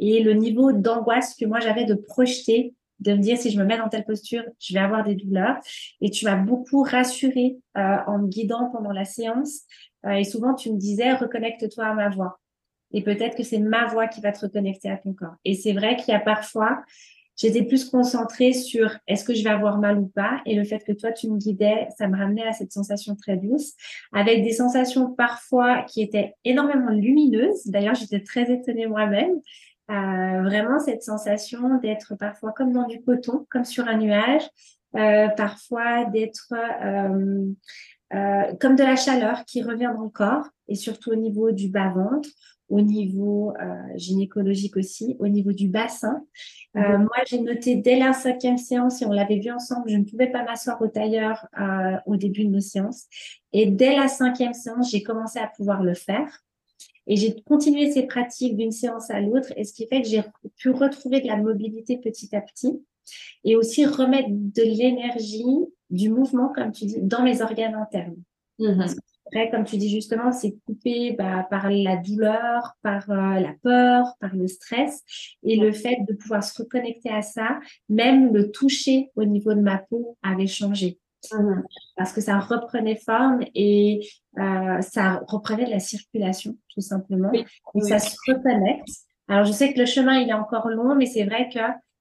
et 0.00 0.22
le 0.22 0.32
niveau 0.32 0.72
d'angoisse 0.72 1.36
que 1.36 1.44
moi 1.44 1.60
j'avais 1.60 1.84
de 1.84 1.94
projeter, 1.94 2.74
de 3.00 3.12
me 3.12 3.18
dire 3.18 3.38
si 3.38 3.50
je 3.50 3.58
me 3.58 3.64
mets 3.64 3.78
dans 3.78 3.88
telle 3.88 4.04
posture, 4.04 4.42
je 4.58 4.74
vais 4.74 4.80
avoir 4.80 5.04
des 5.04 5.14
douleurs. 5.14 5.56
Et 6.00 6.10
tu 6.10 6.24
m'as 6.24 6.36
beaucoup 6.36 6.82
rassuré 6.82 7.58
euh, 7.76 7.96
en 8.06 8.18
me 8.18 8.28
guidant 8.28 8.70
pendant 8.72 8.92
la 8.92 9.04
séance. 9.04 9.60
Euh, 10.06 10.12
et 10.12 10.24
souvent 10.24 10.54
tu 10.54 10.72
me 10.72 10.78
disais 10.78 11.12
reconnecte-toi 11.12 11.84
à 11.84 11.94
ma 11.94 12.08
voix. 12.08 12.39
Et 12.92 13.02
peut-être 13.02 13.36
que 13.36 13.42
c'est 13.42 13.58
ma 13.58 13.86
voix 13.86 14.08
qui 14.08 14.20
va 14.20 14.32
te 14.32 14.40
reconnecter 14.40 14.90
à 14.90 14.96
ton 14.96 15.12
corps. 15.12 15.36
Et 15.44 15.54
c'est 15.54 15.72
vrai 15.72 15.96
qu'il 15.96 16.12
y 16.12 16.16
a 16.16 16.20
parfois 16.20 16.82
j'étais 17.40 17.62
plus 17.62 17.88
concentrée 17.88 18.52
sur 18.52 18.96
est-ce 19.06 19.24
que 19.24 19.34
je 19.34 19.42
vais 19.42 19.50
avoir 19.50 19.78
mal 19.78 19.98
ou 19.98 20.08
pas. 20.08 20.40
Et 20.44 20.54
le 20.54 20.64
fait 20.64 20.84
que 20.84 20.92
toi, 20.92 21.10
tu 21.10 21.30
me 21.30 21.38
guidais, 21.38 21.88
ça 21.96 22.06
me 22.06 22.16
ramenait 22.16 22.46
à 22.46 22.52
cette 22.52 22.72
sensation 22.72 23.16
très 23.16 23.36
douce, 23.36 23.72
avec 24.12 24.42
des 24.42 24.52
sensations 24.52 25.12
parfois 25.12 25.82
qui 25.84 26.02
étaient 26.02 26.34
énormément 26.44 26.90
lumineuses. 26.90 27.66
D'ailleurs, 27.66 27.94
j'étais 27.94 28.20
très 28.20 28.50
étonnée 28.52 28.86
moi-même. 28.86 29.40
Euh, 29.90 30.42
vraiment 30.42 30.78
cette 30.78 31.02
sensation 31.02 31.78
d'être 31.78 32.14
parfois 32.14 32.52
comme 32.52 32.72
dans 32.72 32.86
du 32.86 33.02
coton, 33.02 33.46
comme 33.50 33.64
sur 33.64 33.88
un 33.88 33.96
nuage, 33.96 34.42
euh, 34.96 35.28
parfois 35.28 36.04
d'être 36.04 36.52
euh, 36.52 37.46
comme 38.60 38.76
de 38.76 38.84
la 38.84 38.96
chaleur 38.96 39.44
qui 39.46 39.62
revient 39.62 39.90
dans 39.96 40.04
le 40.04 40.10
corps 40.10 40.46
et 40.68 40.76
surtout 40.76 41.10
au 41.10 41.16
niveau 41.16 41.50
du 41.50 41.68
bas-ventre 41.68 42.28
au 42.70 42.80
niveau 42.80 43.52
euh, 43.60 43.82
gynécologique 43.96 44.76
aussi, 44.76 45.16
au 45.18 45.28
niveau 45.28 45.52
du 45.52 45.68
bassin. 45.68 46.24
Euh, 46.76 46.80
mhm. 46.80 47.02
Moi, 47.02 47.16
j'ai 47.26 47.40
noté 47.40 47.74
dès 47.74 47.98
la 47.98 48.12
cinquième 48.12 48.56
séance, 48.56 49.02
et 49.02 49.06
on 49.06 49.12
l'avait 49.12 49.38
vu 49.38 49.50
ensemble, 49.50 49.90
je 49.90 49.96
ne 49.96 50.04
pouvais 50.04 50.28
pas 50.28 50.44
m'asseoir 50.44 50.80
au 50.80 50.86
tailleur 50.86 51.46
euh, 51.60 51.96
au 52.06 52.16
début 52.16 52.44
de 52.44 52.50
nos 52.50 52.60
séances. 52.60 53.06
Et 53.52 53.66
dès 53.66 53.94
la 53.96 54.08
cinquième 54.08 54.54
séance, 54.54 54.90
j'ai 54.90 55.02
commencé 55.02 55.38
à 55.40 55.48
pouvoir 55.48 55.82
le 55.82 55.94
faire. 55.94 56.42
Et 57.06 57.16
j'ai 57.16 57.42
continué 57.42 57.90
ces 57.90 58.06
pratiques 58.06 58.56
d'une 58.56 58.70
séance 58.70 59.10
à 59.10 59.20
l'autre, 59.20 59.52
et 59.56 59.64
ce 59.64 59.72
qui 59.72 59.88
fait 59.88 60.00
que 60.00 60.08
j'ai 60.08 60.22
pu 60.56 60.70
retrouver 60.70 61.20
de 61.20 61.26
la 61.26 61.36
mobilité 61.36 61.98
petit 61.98 62.34
à 62.34 62.40
petit, 62.40 62.80
et 63.42 63.56
aussi 63.56 63.84
remettre 63.84 64.28
de 64.30 64.62
l'énergie, 64.62 65.44
du 65.90 66.08
mouvement, 66.08 66.52
comme 66.54 66.70
tu 66.70 66.84
dis, 66.84 67.00
dans 67.00 67.24
mes 67.24 67.42
organes 67.42 67.74
internes. 67.74 68.14
Mhm 69.32 69.50
comme 69.50 69.64
tu 69.64 69.76
dis 69.76 69.90
justement, 69.90 70.32
c'est 70.32 70.56
coupé 70.66 71.12
bah, 71.12 71.46
par 71.50 71.70
la 71.70 71.96
douleur, 71.96 72.74
par 72.82 73.10
euh, 73.10 73.40
la 73.40 73.54
peur, 73.62 74.14
par 74.20 74.34
le 74.34 74.46
stress. 74.46 75.02
Et 75.42 75.56
le 75.56 75.72
fait 75.72 75.98
de 76.08 76.14
pouvoir 76.14 76.42
se 76.42 76.62
reconnecter 76.62 77.10
à 77.10 77.22
ça, 77.22 77.60
même 77.88 78.32
le 78.32 78.50
toucher 78.50 79.10
au 79.16 79.24
niveau 79.24 79.54
de 79.54 79.60
ma 79.60 79.78
peau 79.78 80.16
avait 80.22 80.46
changé. 80.46 80.98
Mmh. 81.32 81.62
Parce 81.96 82.12
que 82.12 82.20
ça 82.20 82.38
reprenait 82.38 82.96
forme 82.96 83.40
et 83.54 84.00
euh, 84.38 84.80
ça 84.80 85.22
reprenait 85.26 85.66
de 85.66 85.70
la 85.70 85.80
circulation, 85.80 86.56
tout 86.74 86.80
simplement. 86.80 87.30
Et 87.32 87.80
ça 87.82 87.98
se 87.98 88.16
reconnecte. 88.26 88.88
Alors, 89.28 89.44
je 89.44 89.52
sais 89.52 89.72
que 89.72 89.78
le 89.78 89.86
chemin, 89.86 90.18
il 90.18 90.28
est 90.28 90.34
encore 90.34 90.68
long, 90.68 90.94
mais 90.96 91.06
c'est 91.06 91.24
vrai 91.24 91.48
que 91.52 91.60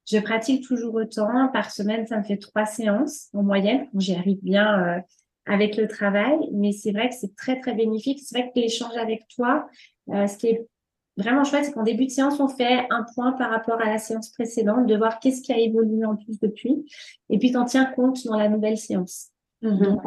je 0.09 0.17
pratique 0.19 0.65
toujours 0.65 0.95
autant. 0.95 1.49
Par 1.49 1.69
semaine, 1.69 2.07
ça 2.07 2.17
me 2.17 2.23
fait 2.23 2.37
trois 2.37 2.65
séances 2.65 3.27
en 3.33 3.43
moyenne. 3.43 3.87
J'y 3.95 4.15
arrive 4.15 4.39
bien 4.41 4.97
euh, 4.97 4.99
avec 5.49 5.77
le 5.77 5.87
travail, 5.87 6.37
mais 6.53 6.71
c'est 6.71 6.91
vrai 6.91 7.09
que 7.09 7.15
c'est 7.15 7.35
très, 7.35 7.59
très 7.59 7.73
bénéfique. 7.73 8.19
C'est 8.23 8.37
vrai 8.37 8.51
que 8.53 8.59
l'échange 8.59 8.95
avec 8.95 9.27
toi, 9.35 9.67
euh, 10.09 10.27
ce 10.27 10.37
qui 10.37 10.47
est 10.47 10.67
vraiment 11.17 11.43
chouette, 11.43 11.65
c'est 11.65 11.71
qu'en 11.73 11.83
début 11.83 12.05
de 12.05 12.11
séance, 12.11 12.39
on 12.39 12.47
fait 12.47 12.85
un 12.91 13.03
point 13.15 13.31
par 13.33 13.49
rapport 13.49 13.81
à 13.81 13.85
la 13.85 13.97
séance 13.97 14.29
précédente, 14.29 14.85
de 14.85 14.95
voir 14.95 15.19
qu'est-ce 15.19 15.41
qui 15.41 15.51
a 15.51 15.57
évolué 15.57 16.05
en 16.05 16.15
plus 16.15 16.39
depuis, 16.39 16.85
et 17.31 17.39
puis 17.39 17.51
t'en 17.51 17.65
tiens 17.65 17.85
compte 17.85 18.23
dans 18.25 18.37
la 18.37 18.47
nouvelle 18.47 18.77
séance. 18.77 19.29
Mm 19.61 19.97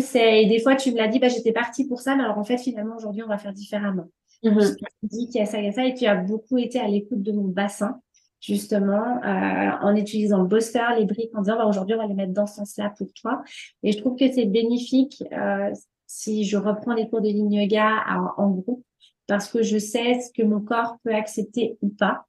c'est, 0.00 0.44
des 0.44 0.60
fois, 0.60 0.76
tu 0.76 0.92
me 0.92 0.98
l'as 0.98 1.08
dit, 1.08 1.18
bah, 1.18 1.28
j'étais 1.28 1.52
partie 1.52 1.86
pour 1.86 2.00
ça, 2.00 2.14
mais 2.14 2.22
alors 2.22 2.36
en 2.36 2.44
fait, 2.44 2.58
finalement, 2.58 2.96
aujourd'hui, 2.96 3.22
on 3.22 3.28
va 3.28 3.38
faire 3.38 3.54
différemment. 3.54 4.08
Mm 4.42 4.50
-hmm. 4.50 4.76
Qu'il 5.08 5.40
y 5.40 5.40
a 5.40 5.46
ça, 5.46 5.58
il 5.60 5.64
y 5.64 5.68
a 5.68 5.72
ça, 5.72 5.86
et 5.86 5.94
tu 5.94 6.04
as 6.04 6.16
beaucoup 6.16 6.58
été 6.58 6.78
à 6.78 6.88
l'écoute 6.88 7.22
de 7.22 7.32
mon 7.32 7.48
bassin 7.48 7.98
justement 8.40 9.22
euh, 9.24 9.70
en 9.82 9.96
utilisant 9.96 10.42
le 10.42 10.48
booster, 10.48 10.84
les 10.98 11.04
briques, 11.04 11.34
en 11.34 11.42
disant 11.42 11.56
bah, 11.56 11.66
aujourd'hui 11.66 11.94
on 11.94 11.98
va 11.98 12.06
les 12.06 12.14
mettre 12.14 12.32
dans 12.32 12.46
ce 12.46 12.56
sens-là 12.56 12.92
pour 12.96 13.12
toi. 13.12 13.42
Et 13.82 13.92
je 13.92 13.98
trouve 13.98 14.16
que 14.16 14.30
c'est 14.30 14.46
bénéfique 14.46 15.22
euh, 15.32 15.70
si 16.06 16.44
je 16.44 16.56
reprends 16.56 16.94
les 16.94 17.08
cours 17.08 17.20
de 17.20 17.28
ligne 17.28 17.52
yoga 17.52 18.04
en, 18.36 18.50
groupe 18.50 18.84
parce 19.26 19.50
que 19.50 19.62
je 19.62 19.78
sais 19.78 20.20
ce 20.20 20.32
que 20.32 20.46
mon 20.46 20.60
corps 20.60 20.96
peut 21.04 21.14
accepter 21.14 21.76
ou 21.82 21.90
pas 21.90 22.26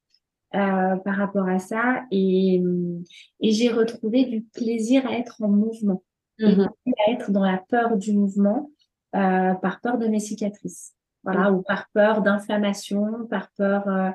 euh, 0.56 0.96
par 0.98 1.16
rapport 1.16 1.48
à 1.48 1.60
ça 1.60 2.01
et, 2.12 2.62
et 3.39 3.51
j'ai 3.51 3.70
retrouvé 3.70 4.25
du 4.25 4.42
plaisir 4.42 5.08
à 5.08 5.13
être 5.13 5.42
en 5.42 5.48
mouvement 5.48 6.04
et 6.39 6.46
mm-hmm. 6.46 6.70
à 7.08 7.12
être 7.12 7.32
dans 7.32 7.44
la 7.44 7.63
peur 7.70 7.98
du 7.98 8.13
mouvement 8.13 8.70
euh, 9.16 9.54
par 9.56 9.80
peur 9.82 9.98
de 9.98 10.08
mes 10.08 10.20
cicatrices 10.20 10.94
voilà, 11.24 11.52
ou 11.52 11.62
par 11.62 11.90
peur 11.94 12.22
d'inflammation, 12.22 13.26
par 13.30 13.50
peur 13.58 13.88
euh, 13.88 14.10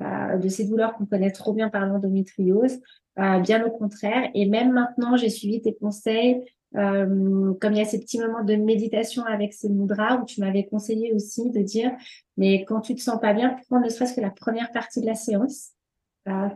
euh, 0.00 0.38
de 0.38 0.48
ces 0.48 0.64
douleurs 0.64 0.94
qu'on 0.94 1.06
connaît 1.06 1.30
trop 1.30 1.52
bien 1.52 1.68
par 1.68 1.86
l'endométriose. 1.86 2.80
Euh, 3.18 3.38
bien 3.40 3.64
au 3.64 3.70
contraire. 3.70 4.30
Et 4.34 4.46
même 4.46 4.72
maintenant, 4.72 5.16
j'ai 5.16 5.30
suivi 5.30 5.62
tes 5.62 5.74
conseils, 5.74 6.42
comme 6.74 7.72
il 7.72 7.78
y 7.78 7.80
a 7.80 7.86
ces 7.86 7.98
petits 7.98 8.18
moments 8.18 8.44
de 8.44 8.54
méditation 8.56 9.24
avec 9.24 9.54
ces 9.54 9.70
mudras 9.70 10.18
où 10.18 10.26
tu 10.26 10.40
m'avais 10.40 10.66
conseillé 10.66 11.14
aussi 11.14 11.50
de 11.50 11.60
dire, 11.62 11.90
mais 12.36 12.66
quand 12.66 12.82
tu 12.82 12.94
te 12.94 13.00
sens 13.00 13.18
pas 13.18 13.32
bien, 13.32 13.56
prends 13.66 13.80
ne 13.80 13.88
serait-ce 13.88 14.14
que 14.14 14.20
la 14.20 14.28
première 14.28 14.70
partie 14.72 15.00
de 15.00 15.06
la 15.06 15.14
séance 15.14 15.70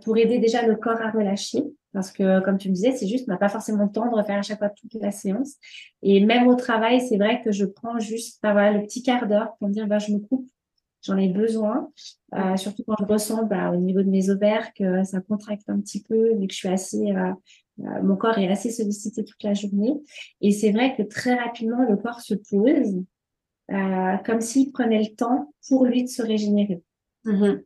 pour 0.04 0.18
aider 0.18 0.38
déjà 0.38 0.66
le 0.66 0.76
corps 0.76 1.00
à 1.00 1.10
relâcher. 1.10 1.62
Parce 1.92 2.12
que, 2.12 2.40
comme 2.40 2.58
tu 2.58 2.68
me 2.68 2.74
disais, 2.74 2.92
c'est 2.92 3.08
juste, 3.08 3.24
on 3.28 3.32
n'a 3.32 3.38
pas 3.38 3.48
forcément 3.48 3.84
le 3.84 3.90
temps 3.90 4.08
de 4.08 4.14
refaire 4.14 4.38
à 4.38 4.42
chaque 4.42 4.58
fois 4.58 4.70
toute 4.70 4.94
la 4.94 5.10
séance. 5.10 5.54
Et 6.02 6.24
même 6.24 6.46
au 6.46 6.54
travail, 6.54 7.00
c'est 7.00 7.16
vrai 7.16 7.42
que 7.42 7.50
je 7.50 7.64
prends 7.64 7.98
juste, 7.98 8.38
bah, 8.42 8.52
voilà, 8.52 8.72
le 8.72 8.82
petit 8.84 9.02
quart 9.02 9.26
d'heure 9.26 9.56
pour 9.58 9.68
me 9.68 9.72
dire, 9.72 9.86
bah, 9.86 9.98
je 9.98 10.12
me 10.12 10.18
coupe, 10.18 10.48
j'en 11.02 11.16
ai 11.16 11.28
besoin. 11.28 11.90
Euh, 12.34 12.56
surtout 12.56 12.84
quand 12.86 12.94
je 13.00 13.04
ressens, 13.04 13.44
bah, 13.44 13.72
au 13.72 13.76
niveau 13.76 14.02
de 14.02 14.08
mes 14.08 14.30
ovaires, 14.30 14.72
que 14.74 15.02
ça 15.02 15.20
contracte 15.20 15.68
un 15.68 15.80
petit 15.80 16.02
peu, 16.02 16.34
vu 16.34 16.46
que 16.46 16.52
je 16.52 16.58
suis 16.58 16.68
assez, 16.68 17.10
euh, 17.10 17.32
euh, 17.80 18.02
mon 18.02 18.16
corps 18.16 18.38
est 18.38 18.48
assez 18.48 18.70
sollicité 18.70 19.24
toute 19.24 19.42
la 19.42 19.54
journée. 19.54 20.00
Et 20.40 20.52
c'est 20.52 20.70
vrai 20.70 20.94
que 20.96 21.02
très 21.02 21.34
rapidement, 21.34 21.82
le 21.88 21.96
corps 21.96 22.20
se 22.20 22.34
pose, 22.34 23.02
comme 23.68 24.40
s'il 24.40 24.72
prenait 24.72 24.98
le 25.00 25.14
temps 25.14 25.52
pour 25.68 25.86
lui 25.86 26.04
de 26.04 26.08
se 26.08 26.22
régénérer. 26.22 26.82
Mm-hmm. 27.24 27.62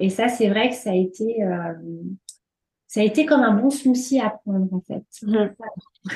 Et 0.00 0.10
ça, 0.10 0.28
c'est 0.28 0.48
vrai 0.48 0.68
que 0.68 0.74
ça 0.74 0.90
a 0.90 0.94
été, 0.94 1.42
euh, 1.42 1.72
ça 2.92 3.00
a 3.00 3.04
été 3.04 3.24
comme 3.24 3.40
un 3.40 3.52
bon 3.52 3.70
souci 3.70 4.20
à 4.20 4.28
prendre 4.44 4.66
en 4.70 4.82
fait. 4.86 5.02
Mhm. 5.22 5.54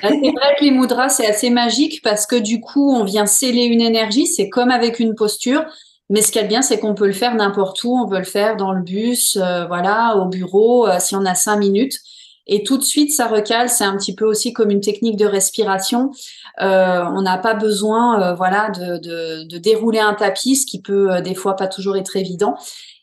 c'est 0.03 0.09
vrai 0.11 0.57
que 0.59 0.65
les 0.65 0.71
mudras 0.71 1.09
c'est 1.09 1.27
assez 1.27 1.49
magique 1.49 2.03
parce 2.03 2.27
que 2.27 2.37
du 2.37 2.61
coup 2.61 2.93
on 2.93 3.03
vient 3.03 3.25
sceller 3.25 3.65
une 3.65 3.81
énergie, 3.81 4.27
c'est 4.27 4.51
comme 4.51 4.71
avec 4.71 5.01
une 5.01 5.15
posture. 5.15 5.65
Mais 6.11 6.23
ce 6.23 6.31
qui 6.31 6.39
est 6.39 6.47
bien, 6.47 6.63
c'est 6.63 6.79
qu'on 6.79 6.95
peut 6.95 7.07
le 7.07 7.13
faire 7.13 7.35
n'importe 7.35 7.83
où. 7.83 7.97
On 7.97 8.07
peut 8.07 8.19
le 8.19 8.25
faire 8.25 8.57
dans 8.57 8.73
le 8.73 8.81
bus, 8.81 9.37
euh, 9.37 9.67
voilà, 9.67 10.17
au 10.17 10.27
bureau, 10.27 10.87
euh, 10.87 10.99
si 11.01 11.17
on 11.17 11.25
a 11.25 11.35
cinq 11.35 11.57
minutes. 11.57 11.99
Et 12.47 12.63
tout 12.63 12.79
de 12.79 12.85
suite, 12.85 13.13
ça 13.13 13.27
recale. 13.27 13.69
C'est 13.69 13.83
un 13.83 13.97
petit 13.97 14.15
peu 14.15 14.25
aussi 14.25 14.53
comme 14.53 14.71
une 14.71 14.81
technique 14.81 15.17
de 15.17 15.27
respiration. 15.27 16.13
Euh, 16.61 17.03
on 17.13 17.23
n'a 17.23 17.39
pas 17.39 17.55
besoin, 17.55 18.35
voilà, 18.35 18.71
de, 18.71 18.99
de, 18.99 19.49
de, 19.49 19.59
dérouler 19.59 19.99
un 19.99 20.15
tapis, 20.15 20.55
ce 20.55 20.65
qui 20.67 20.81
peut 20.81 21.21
des 21.23 21.35
fois 21.35 21.57
pas 21.57 21.67
toujours 21.67 21.97
être 21.97 22.17
évident. 22.17 22.55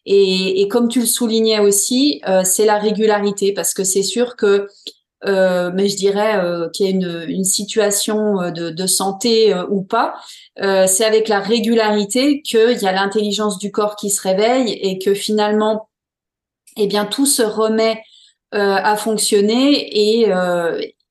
Et, 0.06 0.62
et, 0.62 0.68
comme 0.68 0.90
tu 0.90 1.00
le 1.00 1.06
soulignais 1.06 1.60
aussi, 1.60 2.22
euh, 2.28 2.44
c'est 2.44 2.66
la 2.66 2.78
régularité 2.78 3.54
parce 3.54 3.74
que 3.74 3.84
c'est 3.84 4.04
sûr 4.04 4.36
que, 4.36 4.68
euh, 5.26 5.72
mais 5.74 5.88
je 5.88 5.96
dirais 5.96 6.38
euh, 6.44 6.70
qu'il 6.70 6.86
y 6.86 6.90
a 6.90 6.92
une, 6.92 7.26
une 7.30 7.46
situation 7.46 8.42
euh, 8.42 8.52
de, 8.52 8.70
de 8.70 8.88
santé 8.88 9.56
ou 9.70 9.82
pas, 9.82 10.16
c'est 10.58 11.06
avec 11.06 11.28
la 11.28 11.40
régularité 11.40 12.42
qu'il 12.42 12.78
y 12.82 12.86
a 12.86 12.92
l'intelligence 12.92 13.58
du 13.58 13.72
corps 13.72 13.96
qui 13.96 14.10
se 14.10 14.22
réveille 14.22 14.72
et 14.72 15.00
que 15.00 15.14
finalement, 15.14 15.90
eh 16.78 16.88
bien, 16.88 17.06
tout 17.06 17.26
se 17.26 17.42
remet 17.42 18.04
à 18.52 18.96
fonctionner 18.98 20.22
et, 20.22 20.32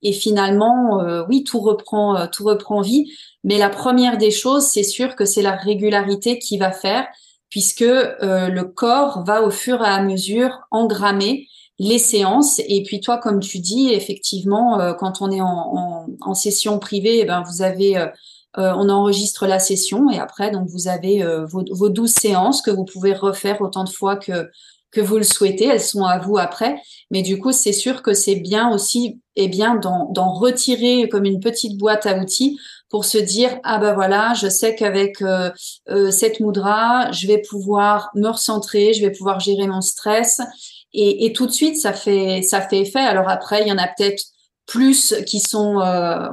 et 0.03 0.13
finalement, 0.13 1.01
oui, 1.29 1.43
tout 1.43 1.59
reprend, 1.59 2.29
tout 2.29 2.45
reprend 2.45 2.83
vie. 2.83 3.13
Mais 3.43 3.59
la 3.59 3.69
première 3.69 4.17
des 4.17 4.31
choses, 4.31 4.69
c'est 4.69 4.85
sûr 4.85 5.17
que 5.17 5.25
c'est 5.25 5.43
la 5.43 5.57
régularité 5.57 6.39
qui 6.39 6.57
va 6.57 6.71
faire 6.71 7.05
puisque 7.53 7.83
euh, 7.83 8.49
le 8.49 8.65
corps 8.65 9.25
va 9.25 9.43
au 9.43 9.51
fur 9.51 9.83
et 9.83 9.87
à 9.87 10.03
mesure 10.03 10.63
engrammer 10.71 11.49
les 11.79 11.99
séances. 11.99 12.61
Et 12.67 12.83
puis 12.83 13.01
toi, 13.01 13.19
comme 13.19 13.41
tu 13.41 13.59
dis, 13.59 13.91
effectivement, 13.91 14.81
euh, 14.81 14.95
quand 14.95 15.21
on 15.21 15.31
est 15.31 15.43
en, 15.43 16.35
session 16.35 16.79
privée, 16.79 17.19
eh 17.21 17.25
ben 17.27 17.45
vous 17.47 17.61
avez, 17.61 17.99
euh, 17.99 18.09
on 18.57 18.89
enregistre 18.89 19.47
la 19.47 19.59
session 19.59 20.09
et 20.11 20.19
après, 20.19 20.51
donc 20.51 20.67
vous 20.69 20.89
avez 20.89 21.23
vos, 21.47 21.63
vos 21.71 21.91
12 21.91 22.11
séances 22.11 22.63
que 22.63 22.71
vous 22.71 22.87
pouvez 22.87 23.13
refaire 23.13 23.61
autant 23.61 23.85
de 23.85 23.91
fois 23.91 24.17
que 24.17 24.51
que 24.93 25.01
vous 25.01 25.17
le 25.17 25.25
souhaitez. 25.25 25.67
Elles 25.67 25.81
sont 25.81 26.05
à 26.05 26.19
vous 26.19 26.39
après. 26.39 26.81
Mais 27.11 27.23
du 27.23 27.39
coup, 27.39 27.51
c'est 27.51 27.73
sûr 27.73 28.03
que 28.03 28.13
c'est 28.13 28.37
bien 28.37 28.71
aussi, 28.71 29.21
eh 29.37 29.49
bien, 29.49 29.75
d'en 29.77 30.33
retirer 30.35 31.09
comme 31.09 31.25
une 31.25 31.41
petite 31.41 31.79
boîte 31.79 32.07
à 32.07 32.19
outils 32.19 32.59
pour 32.93 33.07
se 33.07 33.17
dire 33.17 33.59
ah 33.65 33.79
ben 33.79 33.95
voilà, 33.95 34.35
je 34.35 34.49
sais 34.49 34.75
qu'avec 34.75 35.23
euh, 35.23 35.51
euh, 35.89 36.11
cette 36.11 36.41
moudra, 36.41 37.11
je 37.11 37.27
vais 37.27 37.39
pouvoir 37.39 38.11
me 38.15 38.29
recentrer, 38.29 38.93
je 38.93 39.01
vais 39.01 39.11
pouvoir 39.11 39.41
gérer 39.41 39.67
mon 39.67 39.81
stress 39.81 40.43
et, 40.93 41.25
et, 41.25 41.33
tout 41.33 41.47
de 41.47 41.53
suite 41.53 41.81
ça 41.81 41.95
fait 41.95 42.43
ça 42.43 42.61
fait 42.61 42.81
effet. 42.81 43.01
Alors 43.01 43.31
après, 43.31 43.63
il 43.63 43.69
y 43.69 43.73
en 43.73 43.79
a 43.79 43.89
peut-être 43.89 44.23
plus 44.67 45.15
qui 45.27 45.41
sont 45.41 45.77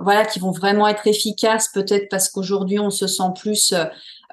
voilà 0.04 0.25
qui 0.25 0.39
vont 0.39 0.51
vraiment 0.51 0.88
être 0.88 1.08
efficaces 1.08 1.70
peut-être 1.74 2.10
parce 2.10 2.30
qu'aujourd'hui 2.30 2.78
on 2.78 2.92
se 2.92 3.08
sent 3.08 3.32
plus 3.39 3.74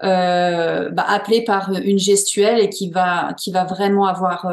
euh, 0.02 0.90
bah, 0.90 1.04
appelé 1.08 1.42
par 1.42 1.72
une 1.72 1.98
gestuelle 1.98 2.60
et 2.60 2.68
qui 2.68 2.90
va 2.90 3.32
qui 3.38 3.50
va 3.50 3.64
vraiment 3.64 4.06
avoir 4.06 4.52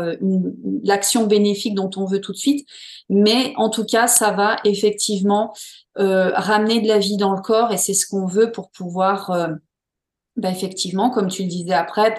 l'action 0.83 1.27
bénéfique 1.27 1.75
dont 1.75 1.89
on 1.97 2.05
veut 2.05 2.21
tout 2.21 2.31
de 2.31 2.37
suite 2.37 2.65
mais 3.09 3.53
en 3.57 3.69
tout 3.69 3.83
cas 3.83 4.07
ça 4.07 4.31
va 4.31 4.55
effectivement 4.63 5.53
euh, 5.99 6.31
ramener 6.33 6.81
de 6.81 6.87
la 6.87 6.97
vie 6.97 7.17
dans 7.17 7.35
le 7.35 7.41
corps 7.41 7.71
et 7.71 7.77
c'est 7.77 7.93
ce 7.93 8.07
qu'on 8.07 8.25
veut 8.25 8.51
pour 8.51 8.71
pouvoir 8.71 9.29
euh, 9.29 9.49
bah, 10.37 10.49
effectivement, 10.49 11.11
comme 11.11 11.27
tu 11.27 11.43
le 11.43 11.49
disais 11.49 11.73
après, 11.73 12.15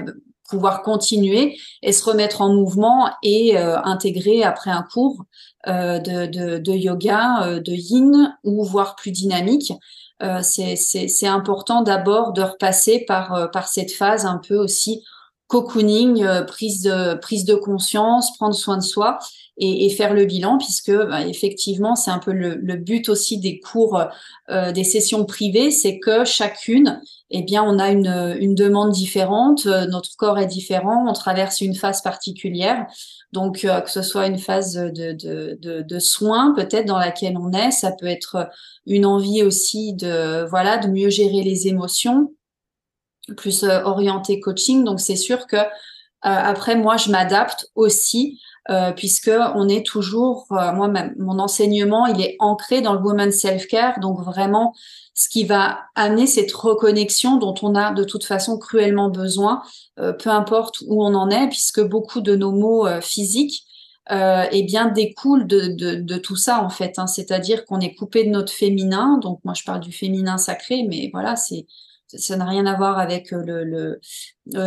pouvoir 0.49 0.83
continuer 0.83 1.59
et 1.83 1.93
se 1.93 2.05
remettre 2.05 2.41
en 2.41 2.55
mouvement 2.55 3.11
et 3.25 3.59
euh, 3.59 3.77
intégrer 3.83 4.45
après 4.45 4.71
un 4.71 4.85
cours 4.85 5.25
de, 5.67 6.27
de, 6.27 6.59
de, 6.59 6.73
yoga, 6.73 7.59
de 7.59 7.73
yin 7.73 8.37
ou 8.45 8.63
voire 8.63 8.95
plus 8.95 9.11
dynamique. 9.11 9.73
C'est 10.43 11.27
important 11.27 11.83
d'abord 11.83 12.33
de 12.33 12.43
repasser 12.43 13.05
par, 13.07 13.51
par 13.53 13.69
cette 13.69 13.93
phase 13.93 14.27
un 14.27 14.39
peu 14.39 14.57
aussi 14.57 15.03
cocooning, 15.47 16.25
prise 16.47 16.83
de 16.83 17.15
prise 17.15 17.45
de 17.45 17.55
conscience, 17.55 18.37
prendre 18.37 18.55
soin 18.55 18.77
de 18.77 18.83
soi 18.83 19.19
et, 19.57 19.87
et 19.87 19.91
faire 19.91 20.15
le 20.15 20.25
bilan, 20.25 20.59
puisque 20.59 20.93
bah, 20.93 21.27
effectivement, 21.27 21.95
c'est 21.95 22.11
un 22.11 22.19
peu 22.19 22.33
le, 22.33 22.55
le, 22.57 22.77
but 22.77 23.09
aussi 23.09 23.39
des 23.39 23.61
cours, 23.61 24.03
euh, 24.51 24.73
des 24.73 24.85
sessions 24.85 25.25
privées, 25.25 25.71
c'est 25.71 25.99
que 25.99 26.25
chacune, 26.25 27.01
eh 27.31 27.43
bien, 27.43 27.63
on 27.63 27.79
a 27.79 27.91
une, 27.91 28.37
une 28.41 28.55
demande 28.55 28.93
différente, 28.93 29.67
euh, 29.67 29.87
notre 29.87 30.17
corps 30.17 30.39
est 30.39 30.47
différent, 30.47 31.07
on 31.09 31.13
traverse 31.13 31.61
une 31.61 31.75
phase 31.75 32.03
particulière. 32.03 32.87
Donc, 33.33 33.65
euh, 33.65 33.81
que 33.81 33.91
ce 33.91 34.03
soit 34.03 34.27
une 34.27 34.39
phase 34.39 34.75
de, 34.75 35.99
soins 35.99 36.55
peut-être 36.55 36.87
dans 36.87 36.99
laquelle 36.99 37.37
on 37.37 37.53
est, 37.53 37.71
ça 37.71 37.93
peut 37.93 38.07
être 38.07 38.49
une 38.87 39.07
envie 39.07 39.43
aussi 39.43 39.95
de 39.95 40.45
voilà 40.49 40.79
de 40.79 40.89
mieux 40.89 41.11
gérer 41.11 41.43
les 41.43 41.67
émotions, 41.67 42.33
plus 43.37 43.65
euh, 43.65 43.83
orienté 43.83 44.41
coaching. 44.41 44.85
Donc, 44.85 45.01
c'est 45.01 45.17
sûr 45.17 45.47
que 45.47 45.57
après, 46.27 46.75
moi, 46.75 46.97
je 46.97 47.11
m'adapte 47.11 47.67
aussi 47.75 48.41
euh, 48.71 48.93
puisque 48.93 49.31
on 49.55 49.69
est 49.69 49.85
toujours, 49.85 50.47
euh, 50.53 50.73
moi, 50.73 50.91
mon 51.19 51.39
enseignement, 51.39 52.07
il 52.07 52.21
est 52.21 52.37
ancré 52.39 52.81
dans 52.81 52.95
le 52.95 53.01
woman 53.01 53.31
self-care, 53.31 54.01
donc 54.01 54.21
vraiment 54.21 54.75
ce 55.15 55.29
qui 55.29 55.45
va 55.45 55.81
amener 55.95 56.27
cette 56.27 56.53
reconnexion 56.53 57.37
dont 57.37 57.55
on 57.63 57.75
a 57.75 57.93
de 57.93 58.05
toute 58.05 58.25
façon 58.25 58.59
cruellement 58.59 59.11
besoin, 59.11 59.63
euh, 60.01 60.13
peu 60.13 60.31
importe 60.31 60.81
où 60.87 61.05
on 61.05 61.15
en 61.15 61.31
est, 61.31 61.49
puisque 61.49 61.81
beaucoup 61.83 62.21
de 62.21 62.35
nos 62.35 62.53
mots 62.53 62.87
physiques 63.01 63.65
euh, 64.13 64.45
eh 64.53 64.63
bien 64.65 64.89
découlent 64.89 65.47
de, 65.47 65.69
de, 65.69 65.95
de, 65.95 66.17
tout 66.19 66.37
ça 66.37 66.63
en 66.63 66.69
fait. 66.69 66.99
Hein. 66.99 67.07
C'est-à-dire 67.07 67.65
qu'on 67.65 67.81
est 67.81 67.95
coupé 67.95 68.25
de 68.25 68.29
notre 68.29 68.53
féminin, 68.53 69.19
donc 69.19 69.41
moi 69.45 69.55
je 69.55 69.65
parle 69.65 69.81
du 69.81 69.93
féminin 69.93 70.37
sacré, 70.37 70.85
mais 70.87 71.09
voilà, 71.13 71.37
c'est 71.37 71.67
ça 72.17 72.37
n'a 72.37 72.45
rien 72.45 72.67
à 72.67 72.77
voir 72.77 72.99
avec 72.99 73.31
le, 73.31 73.65
le 73.65 74.01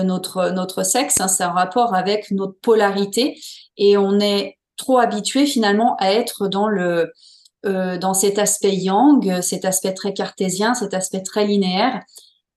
notre 0.03 0.49
notre 0.51 0.83
sexe, 0.83 1.19
hein, 1.19 1.27
c'est 1.27 1.43
un 1.43 1.51
rapport 1.51 1.93
avec 1.95 2.31
notre 2.31 2.55
polarité 2.61 3.39
et 3.77 3.97
on 3.97 4.19
est 4.19 4.57
trop 4.75 4.99
habitué 4.99 5.45
finalement 5.45 5.95
à 5.97 6.11
être 6.11 6.47
dans 6.47 6.67
le 6.67 7.11
euh, 7.65 7.97
dans 7.97 8.13
cet 8.13 8.37
aspect 8.39 8.75
yang, 8.75 9.41
cet 9.41 9.65
aspect 9.65 9.93
très 9.93 10.13
cartésien, 10.13 10.73
cet 10.73 10.93
aspect 10.93 11.21
très 11.21 11.45
linéaire. 11.45 12.01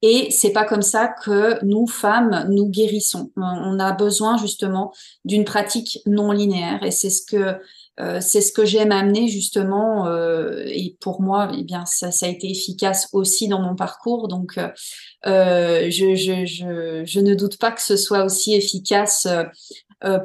Et 0.02 0.30
c'est 0.30 0.52
pas 0.52 0.64
comme 0.64 0.82
ça 0.82 1.08
que 1.08 1.62
nous 1.64 1.86
femmes 1.86 2.46
nous 2.50 2.68
guérissons. 2.68 3.30
On 3.36 3.78
a 3.78 3.92
besoin 3.92 4.36
justement 4.38 4.92
d'une 5.24 5.44
pratique 5.44 6.00
non 6.06 6.32
linéaire. 6.32 6.82
Et 6.82 6.90
c'est 6.90 7.10
ce 7.10 7.24
que 7.24 7.56
euh, 8.00 8.20
c'est 8.20 8.40
ce 8.40 8.52
que 8.52 8.64
j'aime 8.64 8.92
amener 8.92 9.28
justement. 9.28 10.06
Euh, 10.06 10.64
et 10.66 10.96
pour 11.00 11.20
moi, 11.20 11.50
eh 11.56 11.62
bien 11.62 11.84
ça, 11.86 12.08
a 12.08 12.28
été 12.28 12.50
efficace 12.50 13.08
aussi 13.12 13.48
dans 13.48 13.60
mon 13.60 13.74
parcours. 13.74 14.28
Donc 14.28 14.58
euh, 15.26 15.90
je, 15.90 16.14
je, 16.14 17.20
ne 17.20 17.34
doute 17.34 17.58
pas 17.58 17.72
que 17.72 17.82
ce 17.82 17.96
soit 17.96 18.24
aussi 18.24 18.54
efficace 18.54 19.28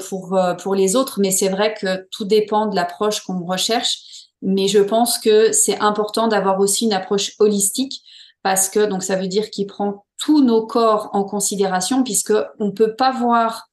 pour, 0.08 0.40
pour 0.62 0.76
les 0.76 0.96
autres, 0.96 1.20
mais 1.20 1.32
c'est 1.32 1.50
vrai 1.50 1.74
que 1.74 2.08
tout 2.12 2.24
dépend 2.24 2.68
de 2.68 2.76
l'approche 2.76 3.22
qu'on 3.22 3.44
recherche. 3.44 4.00
Mais 4.42 4.68
je 4.68 4.80
pense 4.80 5.18
que 5.18 5.52
c'est 5.52 5.80
important 5.80 6.28
d'avoir 6.28 6.60
aussi 6.60 6.86
une 6.86 6.94
approche 6.94 7.34
holistique 7.40 8.02
parce 8.44 8.70
que 8.70 8.86
donc 8.86 9.04
ça 9.04 9.16
veut 9.16 9.28
dire 9.28 9.50
qu'il 9.50 9.66
prend 9.66 10.06
tous 10.18 10.42
nos 10.42 10.66
corps 10.66 11.10
en 11.14 11.24
considération 11.24 12.04
puisque 12.04 12.34
on 12.60 12.72
peut 12.72 12.96
pas 12.96 13.12
voir 13.12 13.68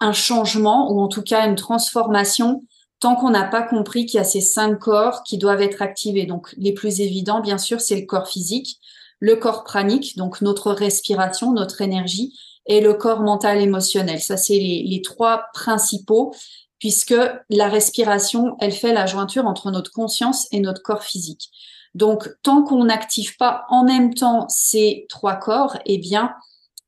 un 0.00 0.12
changement 0.12 0.90
ou 0.90 1.00
en 1.00 1.08
tout 1.08 1.22
cas 1.22 1.46
une 1.46 1.56
transformation 1.56 2.62
tant 3.00 3.16
qu'on 3.16 3.30
n'a 3.30 3.44
pas 3.44 3.62
compris 3.62 4.06
qu'il 4.06 4.18
y 4.18 4.20
a 4.20 4.24
ces 4.24 4.40
cinq 4.40 4.78
corps 4.78 5.22
qui 5.24 5.38
doivent 5.38 5.62
être 5.62 5.82
activés. 5.82 6.26
Donc 6.26 6.54
les 6.56 6.72
plus 6.72 7.00
évidents, 7.00 7.40
bien 7.40 7.58
sûr, 7.58 7.80
c'est 7.80 8.00
le 8.00 8.06
corps 8.06 8.28
physique, 8.28 8.78
le 9.20 9.36
corps 9.36 9.64
pranique, 9.64 10.16
donc 10.16 10.40
notre 10.40 10.72
respiration, 10.72 11.52
notre 11.52 11.80
énergie, 11.80 12.34
et 12.66 12.80
le 12.80 12.94
corps 12.94 13.20
mental 13.20 13.60
émotionnel. 13.60 14.20
Ça, 14.20 14.36
c'est 14.36 14.58
les, 14.58 15.02
trois 15.02 15.46
principaux, 15.52 16.34
puisque 16.78 17.14
la 17.50 17.68
respiration, 17.68 18.56
elle 18.60 18.72
fait 18.72 18.92
la 18.92 19.06
jointure 19.06 19.46
entre 19.46 19.70
notre 19.70 19.92
conscience 19.92 20.46
et 20.50 20.60
notre 20.60 20.82
corps 20.82 21.02
physique. 21.02 21.50
Donc, 21.94 22.28
tant 22.42 22.62
qu'on 22.62 22.84
n'active 22.84 23.36
pas 23.36 23.64
en 23.68 23.84
même 23.84 24.14
temps 24.14 24.46
ces 24.48 25.06
trois 25.08 25.36
corps, 25.36 25.78
eh 25.86 25.98
bien, 25.98 26.32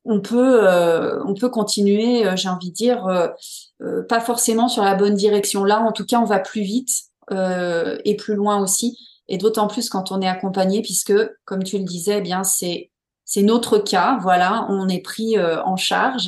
on 0.07 0.21
peut, 0.21 0.65
euh, 0.65 1.21
on 1.25 1.33
peut 1.33 1.49
continuer, 1.49 2.25
euh, 2.25 2.35
j'ai 2.35 2.47
envie 2.49 2.71
de 2.71 2.75
dire, 2.75 3.05
euh, 3.07 4.03
pas 4.07 4.21
forcément 4.21 4.69
sur 4.69 4.83
la 4.83 4.95
bonne 4.95 5.15
direction. 5.15 5.65
Là, 5.65 5.81
en 5.81 5.91
tout 5.91 6.05
cas, 6.05 6.19
on 6.19 6.25
va 6.25 6.39
plus 6.39 6.61
vite 6.61 7.03
et 7.29 8.15
plus 8.15 8.35
loin 8.35 8.61
aussi, 8.61 8.97
et 9.27 9.37
d'autant 9.37 9.67
plus 9.67 9.89
quand 9.89 10.13
on 10.13 10.21
est 10.21 10.27
accompagné, 10.27 10.81
puisque, 10.81 11.13
comme 11.43 11.61
tu 11.61 11.77
le 11.77 11.83
disais, 11.83 12.19
eh 12.19 12.21
bien, 12.21 12.43
c'est 12.43 12.89
c'est 13.25 13.41
notre 13.41 13.77
cas, 13.77 14.17
voilà, 14.21 14.65
on 14.69 14.87
est 14.87 15.01
pris 15.01 15.37
en 15.37 15.75
charge 15.75 16.27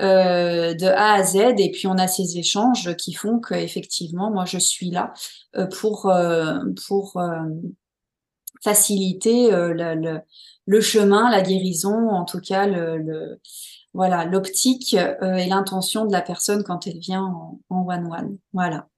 de 0.00 0.86
A 0.88 1.12
à 1.12 1.22
Z. 1.22 1.36
Et 1.58 1.70
puis 1.70 1.86
on 1.86 1.96
a 1.96 2.08
ces 2.08 2.38
échanges 2.38 2.96
qui 2.96 3.12
font 3.12 3.38
que 3.38 3.54
effectivement, 3.54 4.32
moi 4.32 4.44
je 4.44 4.58
suis 4.58 4.90
là 4.90 5.14
pour 5.70 6.12
pour 6.88 7.22
faciliter 8.64 9.50
le, 9.52 10.20
chemin, 10.80 11.30
la 11.30 11.42
guérison, 11.42 12.10
en 12.10 12.24
tout 12.24 12.40
cas 12.40 12.66
le, 12.66 13.40
voilà 13.92 14.24
l'optique 14.24 14.94
et 14.94 15.46
l'intention 15.48 16.06
de 16.06 16.12
la 16.12 16.22
personne 16.22 16.62
quand 16.62 16.86
elle 16.86 16.98
vient 16.98 17.24
en 17.68 17.86
one 17.86 18.06
one, 18.10 18.38
voilà. 18.52 18.88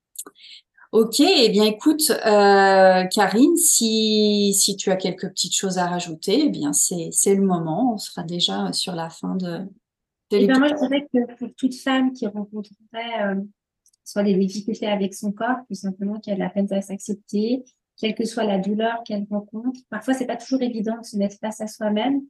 Ok, 0.94 1.18
eh 1.18 1.48
bien 1.48 1.64
écoute, 1.64 2.10
euh, 2.24 3.04
Karine, 3.06 3.56
si, 3.56 4.54
si 4.54 4.76
tu 4.76 4.92
as 4.92 4.96
quelques 4.96 5.28
petites 5.28 5.56
choses 5.56 5.76
à 5.76 5.88
rajouter, 5.88 6.44
eh 6.44 6.50
bien 6.50 6.72
c'est, 6.72 7.08
c'est 7.10 7.34
le 7.34 7.42
moment. 7.42 7.94
On 7.94 7.98
sera 7.98 8.22
déjà 8.22 8.72
sur 8.72 8.94
la 8.94 9.10
fin 9.10 9.34
de, 9.34 9.58
de 10.30 10.38
eh 10.38 10.46
Moi, 10.46 10.68
je 10.68 10.86
dirais 10.86 11.08
que 11.12 11.34
pour 11.34 11.48
toute 11.56 11.74
femme 11.74 12.12
qui 12.12 12.28
rencontrerait 12.28 13.22
euh, 13.26 13.40
soit 14.04 14.22
des 14.22 14.36
difficultés 14.36 14.86
avec 14.86 15.14
son 15.14 15.32
corps, 15.32 15.56
tout 15.66 15.74
simplement 15.74 16.20
qu'elle 16.20 16.40
a 16.40 16.44
la 16.44 16.50
peine 16.50 16.72
à 16.72 16.80
s'accepter, 16.80 17.64
quelle 17.96 18.14
que 18.14 18.24
soit 18.24 18.44
la 18.44 18.58
douleur 18.58 19.02
qu'elle 19.04 19.26
rencontre, 19.30 19.80
parfois 19.90 20.14
c'est 20.14 20.26
pas 20.26 20.36
toujours 20.36 20.62
évident 20.62 20.98
de 20.98 21.04
se 21.04 21.16
mettre 21.16 21.36
face 21.40 21.60
à 21.60 21.66
soi-même 21.66 22.22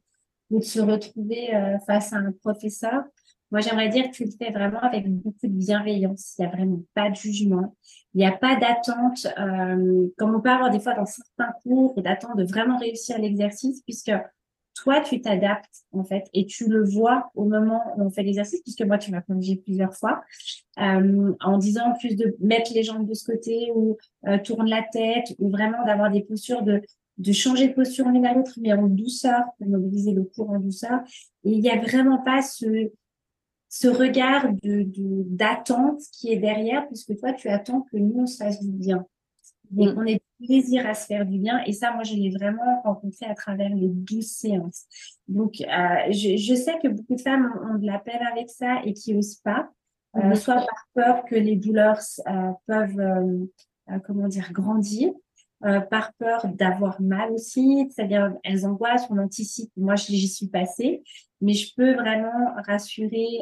ou 0.49 0.59
de 0.59 0.65
se 0.65 0.79
retrouver 0.79 1.55
euh, 1.55 1.77
face 1.85 2.13
à 2.13 2.17
un 2.17 2.31
professeur. 2.31 3.03
Moi, 3.51 3.61
j'aimerais 3.61 3.89
dire 3.89 4.09
que 4.09 4.15
tu 4.15 4.25
le 4.25 4.31
fais 4.31 4.51
vraiment 4.51 4.81
avec 4.81 5.07
beaucoup 5.07 5.47
de 5.47 5.53
bienveillance. 5.53 6.35
Il 6.37 6.41
n'y 6.41 6.47
a 6.47 6.51
vraiment 6.51 6.81
pas 6.93 7.09
de 7.09 7.15
jugement. 7.15 7.75
Il 8.13 8.17
n'y 8.17 8.25
a 8.25 8.31
pas 8.31 8.55
d'attente, 8.55 9.27
euh, 9.37 10.07
comme 10.17 10.35
on 10.35 10.41
peut 10.41 10.49
avoir 10.49 10.71
des 10.71 10.79
fois 10.79 10.93
dans 10.93 11.05
certains 11.05 11.53
cours, 11.63 12.01
d'attente 12.01 12.37
de 12.37 12.43
vraiment 12.43 12.77
réussir 12.77 13.17
l'exercice, 13.19 13.81
puisque 13.83 14.11
toi, 14.75 15.01
tu 15.01 15.21
t'adaptes, 15.21 15.83
en 15.93 16.03
fait, 16.03 16.25
et 16.33 16.45
tu 16.45 16.67
le 16.67 16.83
vois 16.83 17.31
au 17.33 17.45
moment 17.45 17.81
où 17.95 18.03
on 18.03 18.09
fait 18.11 18.23
l'exercice, 18.23 18.61
puisque 18.61 18.83
moi, 18.83 18.97
tu 18.97 19.11
m'as 19.11 19.21
corrigé 19.21 19.55
plusieurs 19.55 19.95
fois, 19.95 20.21
euh, 20.79 21.33
en 21.41 21.57
disant 21.57 21.93
plus 21.99 22.15
de 22.15 22.35
mettre 22.39 22.73
les 22.73 22.83
jambes 22.83 23.07
de 23.07 23.13
ce 23.13 23.25
côté 23.25 23.71
ou 23.73 23.97
euh, 24.27 24.37
tourne 24.37 24.67
la 24.67 24.83
tête, 24.83 25.33
ou 25.39 25.49
vraiment 25.49 25.83
d'avoir 25.85 26.11
des 26.11 26.21
postures 26.21 26.61
de 26.61 26.81
de 27.17 27.31
changer 27.31 27.69
de 27.69 27.73
posture 27.73 28.09
l'une 28.09 28.25
à 28.25 28.33
l'autre, 28.33 28.59
mais 28.61 28.73
en 28.73 28.87
douceur, 28.87 29.43
pour 29.57 29.67
mobiliser 29.67 30.11
le 30.11 30.23
cours 30.23 30.49
en 30.49 30.59
douceur. 30.59 30.99
Et 31.43 31.51
il 31.51 31.61
n'y 31.61 31.69
a 31.69 31.79
vraiment 31.79 32.17
pas 32.17 32.41
ce, 32.41 32.89
regard 33.87 34.51
de 34.63 34.85
d'attente 35.27 36.01
qui 36.11 36.31
est 36.31 36.37
derrière, 36.37 36.87
puisque 36.87 37.15
toi, 37.17 37.33
tu 37.33 37.47
attends 37.47 37.81
que 37.91 37.97
nous, 37.97 38.19
on 38.19 38.27
se 38.27 38.37
fasse 38.37 38.61
du 38.61 38.71
bien. 38.71 39.05
Et 39.77 39.93
qu'on 39.93 40.05
ait 40.05 40.21
plaisir 40.43 40.85
à 40.87 40.93
se 40.93 41.05
faire 41.05 41.25
du 41.25 41.39
bien. 41.39 41.61
Et 41.65 41.73
ça, 41.73 41.91
moi, 41.93 42.03
je 42.03 42.13
l'ai 42.13 42.29
vraiment 42.29 42.81
rencontré 42.83 43.25
à 43.25 43.35
travers 43.35 43.69
les 43.69 43.87
douze 43.87 44.27
séances. 44.27 44.85
Donc, 45.27 45.61
euh, 45.61 46.11
je, 46.11 46.37
je, 46.37 46.55
sais 46.55 46.77
que 46.81 46.87
beaucoup 46.87 47.15
de 47.15 47.21
femmes 47.21 47.51
ont, 47.63 47.77
de 47.77 47.85
la 47.85 47.99
peine 47.99 48.21
avec 48.31 48.49
ça 48.49 48.81
et 48.83 48.93
qui 48.93 49.15
osent 49.15 49.41
pas, 49.43 49.69
euh, 50.17 50.35
soit 50.35 50.55
par 50.55 50.87
peur 50.93 51.25
que 51.25 51.35
les 51.35 51.55
douleurs 51.55 51.99
euh, 52.27 52.51
peuvent, 52.67 53.47
comment 54.05 54.27
dire, 54.27 54.51
grandir, 54.51 55.11
par 55.89 56.13
peur 56.19 56.45
d'avoir 56.53 57.01
mal 57.01 57.31
aussi, 57.31 57.89
c'est-à-dire 57.89 58.35
elles 58.43 58.67
angoissent, 58.67 59.07
on 59.09 59.17
anticipe. 59.17 59.71
Moi, 59.75 59.95
j'y 59.95 60.27
suis 60.27 60.47
passée, 60.47 61.01
mais 61.41 61.53
je 61.53 61.73
peux 61.75 61.93
vraiment 61.93 62.53
rassurer 62.67 63.39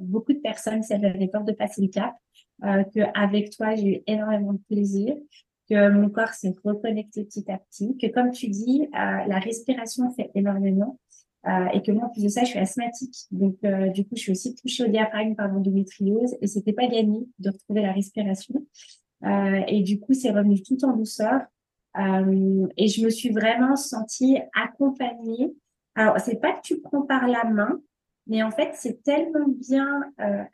beaucoup 0.00 0.34
de 0.34 0.40
personnes 0.40 0.82
si 0.82 0.92
elles 0.92 1.06
avaient 1.06 1.28
peur 1.28 1.42
de 1.42 1.52
passer 1.52 1.80
le 1.80 1.88
cap, 1.88 2.14
euh, 2.62 2.84
qu'avec 2.94 3.50
toi, 3.50 3.74
j'ai 3.74 3.96
eu 3.96 4.02
énormément 4.06 4.52
de 4.52 4.60
plaisir, 4.68 5.14
que 5.68 5.88
mon 5.88 6.10
corps 6.10 6.34
s'est 6.34 6.54
reconnecté 6.64 7.24
petit 7.24 7.50
à 7.50 7.58
petit, 7.58 7.96
que 7.96 8.06
comme 8.08 8.30
tu 8.30 8.48
dis, 8.48 8.88
la 8.92 9.38
respiration 9.38 10.10
fait 10.14 10.30
énormément. 10.34 10.98
Euh, 11.46 11.66
et 11.74 11.82
que 11.82 11.92
moi, 11.92 12.06
en 12.06 12.08
plus 12.08 12.22
de 12.22 12.28
ça, 12.28 12.42
je 12.42 12.50
suis 12.50 12.58
asthmatique. 12.58 13.26
Donc, 13.30 13.56
euh, 13.64 13.88
du 13.88 14.04
coup, 14.04 14.16
je 14.16 14.20
suis 14.20 14.32
aussi 14.32 14.54
touchée 14.54 14.84
au 14.84 14.88
diaphragme 14.88 15.34
par 15.34 15.48
l'endométriose 15.48 16.36
et 16.40 16.46
c'était 16.46 16.72
pas 16.72 16.86
gagné 16.86 17.28
de 17.38 17.50
retrouver 17.50 17.82
la 17.82 17.92
respiration. 17.92 18.66
Euh, 19.24 19.60
et 19.68 19.82
du 19.82 20.00
coup, 20.00 20.14
c'est 20.14 20.30
revenu 20.30 20.62
tout 20.62 20.82
en 20.84 20.96
douceur. 20.96 21.42
et 21.96 22.88
je 22.88 23.04
me 23.04 23.10
suis 23.10 23.28
vraiment 23.28 23.76
sentie 23.76 24.38
accompagnée. 24.54 25.54
Alors, 25.94 26.18
c'est 26.18 26.40
pas 26.40 26.52
que 26.52 26.62
tu 26.62 26.80
prends 26.80 27.02
par 27.02 27.28
la 27.28 27.44
main, 27.44 27.80
mais 28.26 28.42
en 28.42 28.50
fait, 28.50 28.70
c'est 28.74 29.02
tellement 29.02 29.46
bien 29.48 30.02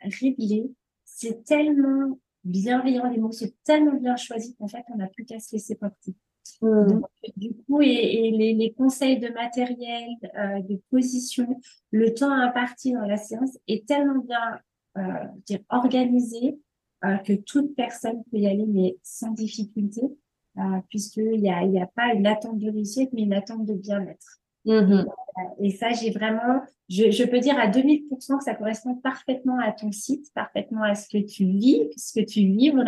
réglé, 0.01 0.71
c'est 1.03 1.43
tellement 1.45 2.19
bienveillant, 2.43 3.09
les 3.09 3.17
mots 3.17 3.31
sont 3.31 3.49
tellement 3.63 3.95
bien 3.95 4.15
choisis 4.15 4.55
qu'en 4.55 4.67
fait, 4.67 4.83
on 4.93 4.97
n'a 4.97 5.07
plus 5.07 5.25
qu'à 5.25 5.39
se 5.39 5.53
laisser 5.53 5.75
porter. 5.75 6.15
Mmh. 6.61 7.01
du 7.37 7.53
coup, 7.65 7.81
et, 7.81 8.31
les, 8.31 8.73
conseils 8.73 9.19
de 9.19 9.29
matériel, 9.29 10.09
euh, 10.35 10.61
de 10.61 10.79
position, 10.89 11.59
le 11.91 12.13
temps 12.13 12.31
imparti 12.31 12.93
dans 12.93 13.05
la 13.05 13.17
séance 13.17 13.57
est 13.67 13.87
tellement 13.87 14.19
bien 14.19 14.59
euh, 14.97 15.25
dire, 15.45 15.59
organisé 15.69 16.59
euh, 17.05 17.17
que 17.17 17.33
toute 17.33 17.75
personne 17.75 18.23
peut 18.29 18.37
y 18.37 18.47
aller, 18.47 18.65
mais 18.67 18.97
sans 19.01 19.31
difficulté, 19.31 20.01
euh, 20.57 20.61
puisqu'il 20.89 21.41
n'y 21.41 21.51
a, 21.51 21.63
y 21.63 21.79
a 21.79 21.87
pas 21.87 22.13
une 22.13 22.27
attente 22.27 22.59
de 22.59 22.69
réussite, 22.69 23.09
mais 23.13 23.23
une 23.23 23.33
attente 23.33 23.65
de 23.65 23.73
bien-être. 23.73 24.40
Mmh 24.65 25.05
et 25.61 25.71
ça, 25.71 25.91
j'ai 25.91 26.11
vraiment, 26.11 26.61
je, 26.89 27.09
je, 27.09 27.23
peux 27.23 27.39
dire 27.39 27.57
à 27.57 27.67
2000% 27.67 28.37
que 28.37 28.43
ça 28.43 28.53
correspond 28.53 28.95
parfaitement 28.95 29.57
à 29.59 29.71
ton 29.71 29.91
site, 29.91 30.27
parfaitement 30.35 30.83
à 30.83 30.93
ce 30.93 31.07
que 31.07 31.23
tu 31.23 31.45
vis, 31.45 31.87
ce 31.97 32.19
que 32.19 32.25
tu 32.25 32.41
livres 32.41 32.83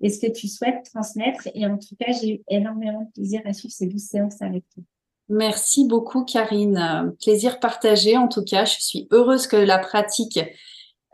et 0.00 0.10
ce 0.10 0.26
que 0.26 0.30
tu 0.30 0.48
souhaites 0.48 0.84
transmettre. 0.92 1.48
Et 1.54 1.64
en 1.66 1.78
tout 1.78 1.94
cas, 1.98 2.12
j'ai 2.12 2.34
eu 2.34 2.40
énormément 2.48 3.02
de 3.02 3.12
plaisir 3.12 3.40
à 3.44 3.52
suivre 3.52 3.72
ces 3.72 3.86
12 3.86 4.02
séances 4.02 4.42
avec 4.42 4.64
toi. 4.74 4.82
Merci 5.28 5.86
beaucoup, 5.86 6.24
Karine. 6.24 7.14
Plaisir 7.22 7.60
partagé. 7.60 8.16
En 8.16 8.28
tout 8.28 8.44
cas, 8.44 8.64
je 8.64 8.76
suis 8.78 9.08
heureuse 9.10 9.46
que 9.46 9.56
la 9.56 9.78
pratique 9.78 10.38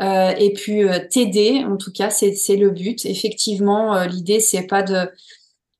euh, 0.02 0.30
ait 0.30 0.52
pu 0.52 0.88
euh, 0.88 0.98
t'aider. 1.10 1.64
En 1.64 1.76
tout 1.76 1.92
cas, 1.92 2.10
c'est 2.10 2.56
le 2.56 2.70
but. 2.70 3.04
Effectivement, 3.04 3.94
euh, 3.94 4.06
l'idée, 4.06 4.40
c'est 4.40 4.66
pas 4.66 4.82
de 4.82 5.08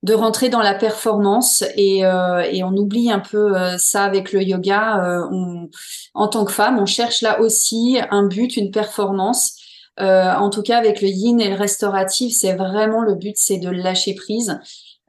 de 0.03 0.15
rentrer 0.15 0.49
dans 0.49 0.63
la 0.63 0.75
performance 0.75 1.63
et, 1.77 2.07
euh, 2.07 2.41
et 2.51 2.65
on 2.65 2.75
oublie 2.75 3.11
un 3.11 3.19
peu 3.19 3.57
euh, 3.57 3.77
ça 3.77 4.05
avec 4.05 4.33
le 4.33 4.43
yoga. 4.43 5.05
Euh, 5.05 5.29
on, 5.31 5.69
en 6.15 6.29
tant 6.29 6.45
que 6.45 6.53
femme, 6.53 6.79
on 6.79 6.87
cherche 6.87 7.21
là 7.21 7.41
aussi 7.41 7.99
un 8.11 8.27
but, 8.27 8.57
une 8.57 8.71
performance. 8.71 9.57
en 9.99 10.49
tout 10.49 10.63
cas, 10.63 10.79
avec 10.79 11.03
le 11.03 11.09
yin 11.09 11.41
et 11.41 11.51
le 11.51 11.57
restauratif, 11.57 12.35
c'est 12.35 12.55
vraiment 12.55 13.03
le 13.03 13.15
but, 13.15 13.35
c'est 13.37 13.59
de 13.59 13.69
lâcher 13.69 14.15
prise. 14.15 14.59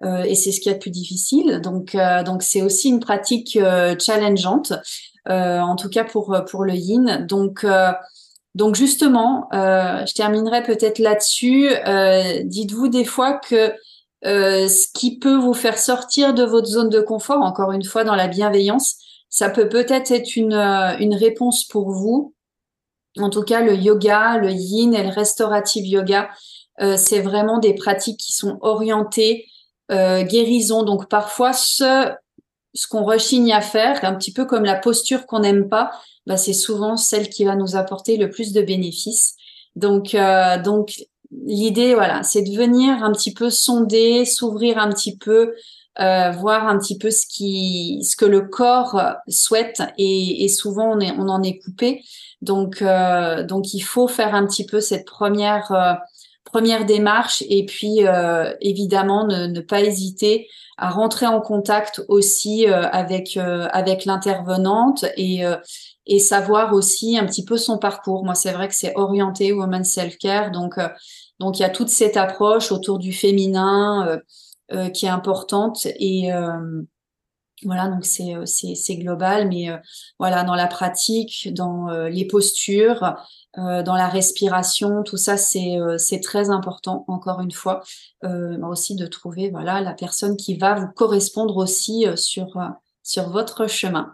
et 0.03 0.35
c'est 0.35 0.51
ce 0.51 0.59
qui 0.59 0.67
est 0.67 0.73
le 0.73 0.79
plus 0.79 0.91
difficile. 0.91 1.61
Donc, 1.61 1.95
donc 2.25 2.43
c'est 2.43 2.61
aussi 2.61 2.89
une 2.89 2.99
pratique 2.99 3.57
challengeante, 3.99 4.73
en 5.29 5.75
tout 5.77 5.87
cas 5.87 6.03
pour 6.03 6.35
pour 6.49 6.65
le 6.65 6.73
yin. 6.73 7.25
Donc 7.25 7.65
donc 8.53 8.75
justement, 8.75 9.47
je 9.53 10.13
terminerai 10.13 10.63
peut-être 10.63 10.99
là-dessus. 10.99 11.69
Dites-vous 12.43 12.89
des 12.89 13.05
fois 13.05 13.39
que 13.39 13.73
euh, 14.25 14.67
ce 14.67 14.87
qui 14.93 15.17
peut 15.17 15.35
vous 15.35 15.53
faire 15.53 15.79
sortir 15.79 16.33
de 16.33 16.43
votre 16.43 16.67
zone 16.67 16.89
de 16.89 17.01
confort, 17.01 17.41
encore 17.41 17.71
une 17.71 17.83
fois 17.83 18.03
dans 18.03 18.15
la 18.15 18.27
bienveillance, 18.27 18.97
ça 19.29 19.49
peut 19.49 19.67
peut-être 19.67 20.11
être 20.11 20.35
une, 20.35 20.53
euh, 20.53 20.97
une 20.99 21.15
réponse 21.15 21.65
pour 21.65 21.91
vous. 21.91 22.35
En 23.17 23.29
tout 23.29 23.43
cas, 23.43 23.61
le 23.61 23.75
yoga, 23.75 24.37
le 24.37 24.51
yin 24.51 24.93
et 24.93 25.03
le 25.03 25.09
restaurative 25.09 25.85
yoga, 25.85 26.29
euh, 26.81 26.97
c'est 26.97 27.21
vraiment 27.21 27.57
des 27.57 27.73
pratiques 27.73 28.19
qui 28.19 28.33
sont 28.33 28.57
orientées 28.61 29.47
guérison. 29.89 30.83
Donc 30.83 31.09
parfois, 31.09 31.51
ce, 31.51 32.13
ce 32.73 32.87
qu'on 32.87 33.03
rechigne 33.03 33.51
à 33.51 33.59
faire, 33.59 34.05
un 34.05 34.15
petit 34.15 34.31
peu 34.31 34.45
comme 34.45 34.63
la 34.63 34.77
posture 34.77 35.25
qu'on 35.25 35.39
n'aime 35.39 35.67
pas, 35.67 35.91
bah, 36.25 36.37
c'est 36.37 36.53
souvent 36.53 36.95
celle 36.95 37.27
qui 37.27 37.43
va 37.43 37.57
nous 37.57 37.75
apporter 37.75 38.15
le 38.15 38.29
plus 38.29 38.53
de 38.53 38.61
bénéfices. 38.61 39.35
Donc, 39.75 40.15
donc 40.63 40.95
l'idée, 41.45 41.93
voilà, 41.93 42.23
c'est 42.23 42.41
de 42.41 42.55
venir 42.55 43.03
un 43.03 43.11
petit 43.11 43.33
peu 43.33 43.49
sonder, 43.49 44.25
s'ouvrir 44.25 44.77
un 44.77 44.89
petit 44.89 45.17
peu, 45.17 45.53
euh, 45.99 46.31
voir 46.31 46.67
un 46.67 46.77
petit 46.77 46.97
peu 46.97 47.11
ce 47.11 47.25
qui, 47.27 48.03
ce 48.03 48.15
que 48.15 48.25
le 48.25 48.41
corps 48.41 49.01
souhaite. 49.27 49.81
Et, 49.97 50.47
souvent, 50.47 50.91
on, 50.91 50.99
est, 50.99 51.11
on 51.11 51.27
en 51.29 51.43
est 51.43 51.59
coupé. 51.59 52.03
Donc, 52.41 52.81
euh, 52.81 53.43
donc, 53.43 53.73
il 53.73 53.81
faut 53.81 54.07
faire 54.07 54.35
un 54.35 54.45
petit 54.45 54.65
peu 54.65 54.81
cette 54.81 55.05
première, 55.05 55.71
euh, 55.71 55.93
première 56.45 56.85
démarche. 56.85 57.43
Et 57.49 57.65
puis, 57.65 57.99
évidemment, 58.61 59.25
ne, 59.25 59.47
ne, 59.47 59.61
pas 59.61 59.81
hésiter 59.81 60.47
à 60.77 60.89
rentrer 60.89 61.27
en 61.27 61.41
contact 61.41 62.01
aussi 62.07 62.65
avec 62.65 63.37
avec 63.37 64.05
l'intervenante 64.05 65.05
et 65.15 65.43
et 66.05 66.19
savoir 66.19 66.73
aussi 66.73 67.17
un 67.17 67.25
petit 67.25 67.45
peu 67.45 67.57
son 67.57 67.77
parcours. 67.77 68.25
Moi, 68.25 68.35
c'est 68.35 68.51
vrai 68.51 68.67
que 68.67 68.75
c'est 68.75 68.93
orienté 68.95 69.53
woman 69.53 69.83
self 69.83 70.17
care, 70.17 70.51
donc 70.51 70.77
donc 71.41 71.57
il 71.57 71.63
y 71.63 71.65
a 71.65 71.69
toute 71.69 71.89
cette 71.89 72.17
approche 72.17 72.71
autour 72.71 72.99
du 72.99 73.11
féminin 73.11 74.07
euh, 74.07 74.19
euh, 74.73 74.89
qui 74.89 75.07
est 75.07 75.09
importante 75.09 75.87
et 75.99 76.31
euh, 76.31 76.83
voilà, 77.63 77.87
donc 77.87 78.05
c'est 78.05 78.33
c'est 78.45 78.95
global, 78.95 79.47
mais 79.47 79.67
voilà 80.17 80.43
dans 80.43 80.55
la 80.55 80.65
pratique, 80.65 81.53
dans 81.53 81.91
les 82.07 82.25
postures, 82.25 83.15
dans 83.55 83.95
la 83.95 84.07
respiration, 84.07 85.03
tout 85.03 85.17
ça 85.17 85.37
c'est 85.37 85.77
c'est 85.99 86.21
très 86.21 86.49
important. 86.49 87.05
Encore 87.07 87.39
une 87.39 87.51
fois, 87.51 87.83
aussi 88.63 88.95
de 88.95 89.05
trouver 89.05 89.51
voilà 89.51 89.79
la 89.79 89.93
personne 89.93 90.37
qui 90.37 90.57
va 90.57 90.73
vous 90.73 90.87
correspondre 90.87 91.55
aussi 91.57 92.07
sur 92.15 92.47
sur 93.03 93.29
votre 93.29 93.67
chemin. 93.67 94.13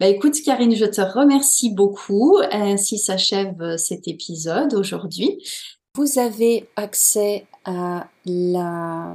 Bah 0.00 0.08
écoute 0.08 0.34
Karine, 0.44 0.74
je 0.74 0.84
te 0.84 1.00
remercie 1.00 1.70
beaucoup. 1.70 2.38
Ainsi 2.50 2.98
s'achève 2.98 3.76
cet 3.76 4.08
épisode 4.08 4.74
aujourd'hui. 4.74 5.38
Vous 5.96 6.18
avez 6.18 6.68
accès 6.76 7.46
à 7.64 8.08
la 8.26 9.14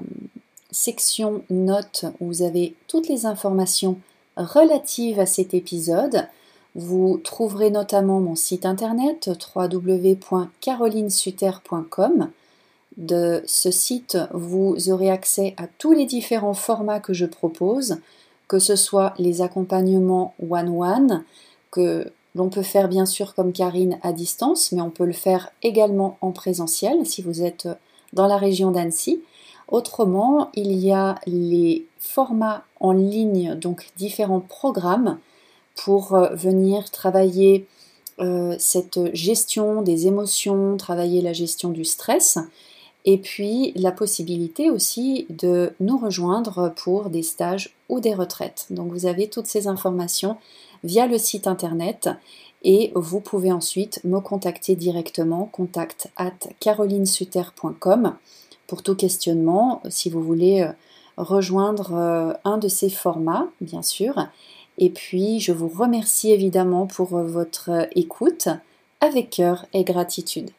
section 0.71 1.43
notes 1.49 2.05
où 2.19 2.27
vous 2.27 2.41
avez 2.41 2.75
toutes 2.87 3.09
les 3.09 3.25
informations 3.25 3.99
relatives 4.37 5.19
à 5.19 5.25
cet 5.25 5.53
épisode. 5.53 6.27
Vous 6.75 7.19
trouverez 7.23 7.71
notamment 7.71 8.19
mon 8.19 8.35
site 8.35 8.65
internet 8.65 9.29
www.carolinesuter.com. 9.55 12.29
De 12.97 13.41
ce 13.45 13.71
site, 13.71 14.17
vous 14.33 14.75
aurez 14.89 15.09
accès 15.09 15.53
à 15.57 15.67
tous 15.67 15.93
les 15.93 16.05
différents 16.05 16.53
formats 16.53 16.99
que 16.99 17.13
je 17.13 17.25
propose, 17.25 18.01
que 18.49 18.59
ce 18.59 18.75
soit 18.75 19.13
les 19.17 19.41
accompagnements 19.41 20.33
one-one, 20.49 21.23
que 21.71 22.11
l'on 22.35 22.49
peut 22.49 22.63
faire 22.63 22.89
bien 22.89 23.05
sûr 23.05 23.33
comme 23.35 23.53
Karine 23.53 23.99
à 24.01 24.11
distance, 24.11 24.73
mais 24.73 24.81
on 24.81 24.89
peut 24.89 25.05
le 25.05 25.13
faire 25.13 25.51
également 25.63 26.17
en 26.19 26.31
présentiel 26.31 27.05
si 27.05 27.21
vous 27.21 27.41
êtes 27.43 27.69
dans 28.11 28.27
la 28.27 28.37
région 28.37 28.71
d'Annecy. 28.71 29.21
Autrement, 29.67 30.49
il 30.55 30.73
y 30.73 30.91
a 30.91 31.15
les 31.27 31.85
formats 31.99 32.63
en 32.79 32.91
ligne, 32.91 33.55
donc 33.55 33.91
différents 33.97 34.39
programmes 34.39 35.19
pour 35.75 36.15
euh, 36.15 36.29
venir 36.33 36.89
travailler 36.89 37.67
euh, 38.19 38.55
cette 38.57 39.13
gestion 39.13 39.83
des 39.83 40.07
émotions, 40.07 40.75
travailler 40.75 41.21
la 41.21 41.33
gestion 41.33 41.69
du 41.69 41.85
stress, 41.85 42.39
et 43.05 43.17
puis 43.17 43.71
la 43.75 43.91
possibilité 43.91 44.69
aussi 44.69 45.25
de 45.29 45.73
nous 45.79 45.97
rejoindre 45.97 46.73
pour 46.75 47.09
des 47.09 47.23
stages 47.23 47.75
ou 47.87 47.99
des 47.99 48.13
retraites. 48.13 48.67
Donc 48.69 48.91
vous 48.91 49.05
avez 49.05 49.29
toutes 49.29 49.47
ces 49.47 49.67
informations 49.67 50.37
via 50.83 51.07
le 51.07 51.17
site 51.17 51.47
internet 51.47 52.09
et 52.63 52.91
vous 52.95 53.21
pouvez 53.21 53.51
ensuite 53.51 54.01
me 54.03 54.19
contacter 54.19 54.75
directement, 54.75 55.45
contact 55.45 56.09
at 56.17 56.33
carolinesuter.com 56.59 58.15
pour 58.67 58.83
tout 58.83 58.95
questionnement, 58.95 59.81
si 59.89 60.09
vous 60.09 60.21
voulez 60.21 60.61
euh, 60.61 60.71
rejoindre 61.17 61.93
euh, 61.93 62.33
un 62.43 62.57
de 62.57 62.67
ces 62.67 62.89
formats, 62.89 63.47
bien 63.61 63.81
sûr. 63.81 64.27
Et 64.77 64.89
puis, 64.89 65.39
je 65.39 65.51
vous 65.51 65.67
remercie 65.67 66.31
évidemment 66.31 66.85
pour 66.85 67.17
euh, 67.17 67.23
votre 67.23 67.87
écoute 67.95 68.47
avec 69.01 69.31
cœur 69.31 69.65
et 69.73 69.83
gratitude. 69.83 70.51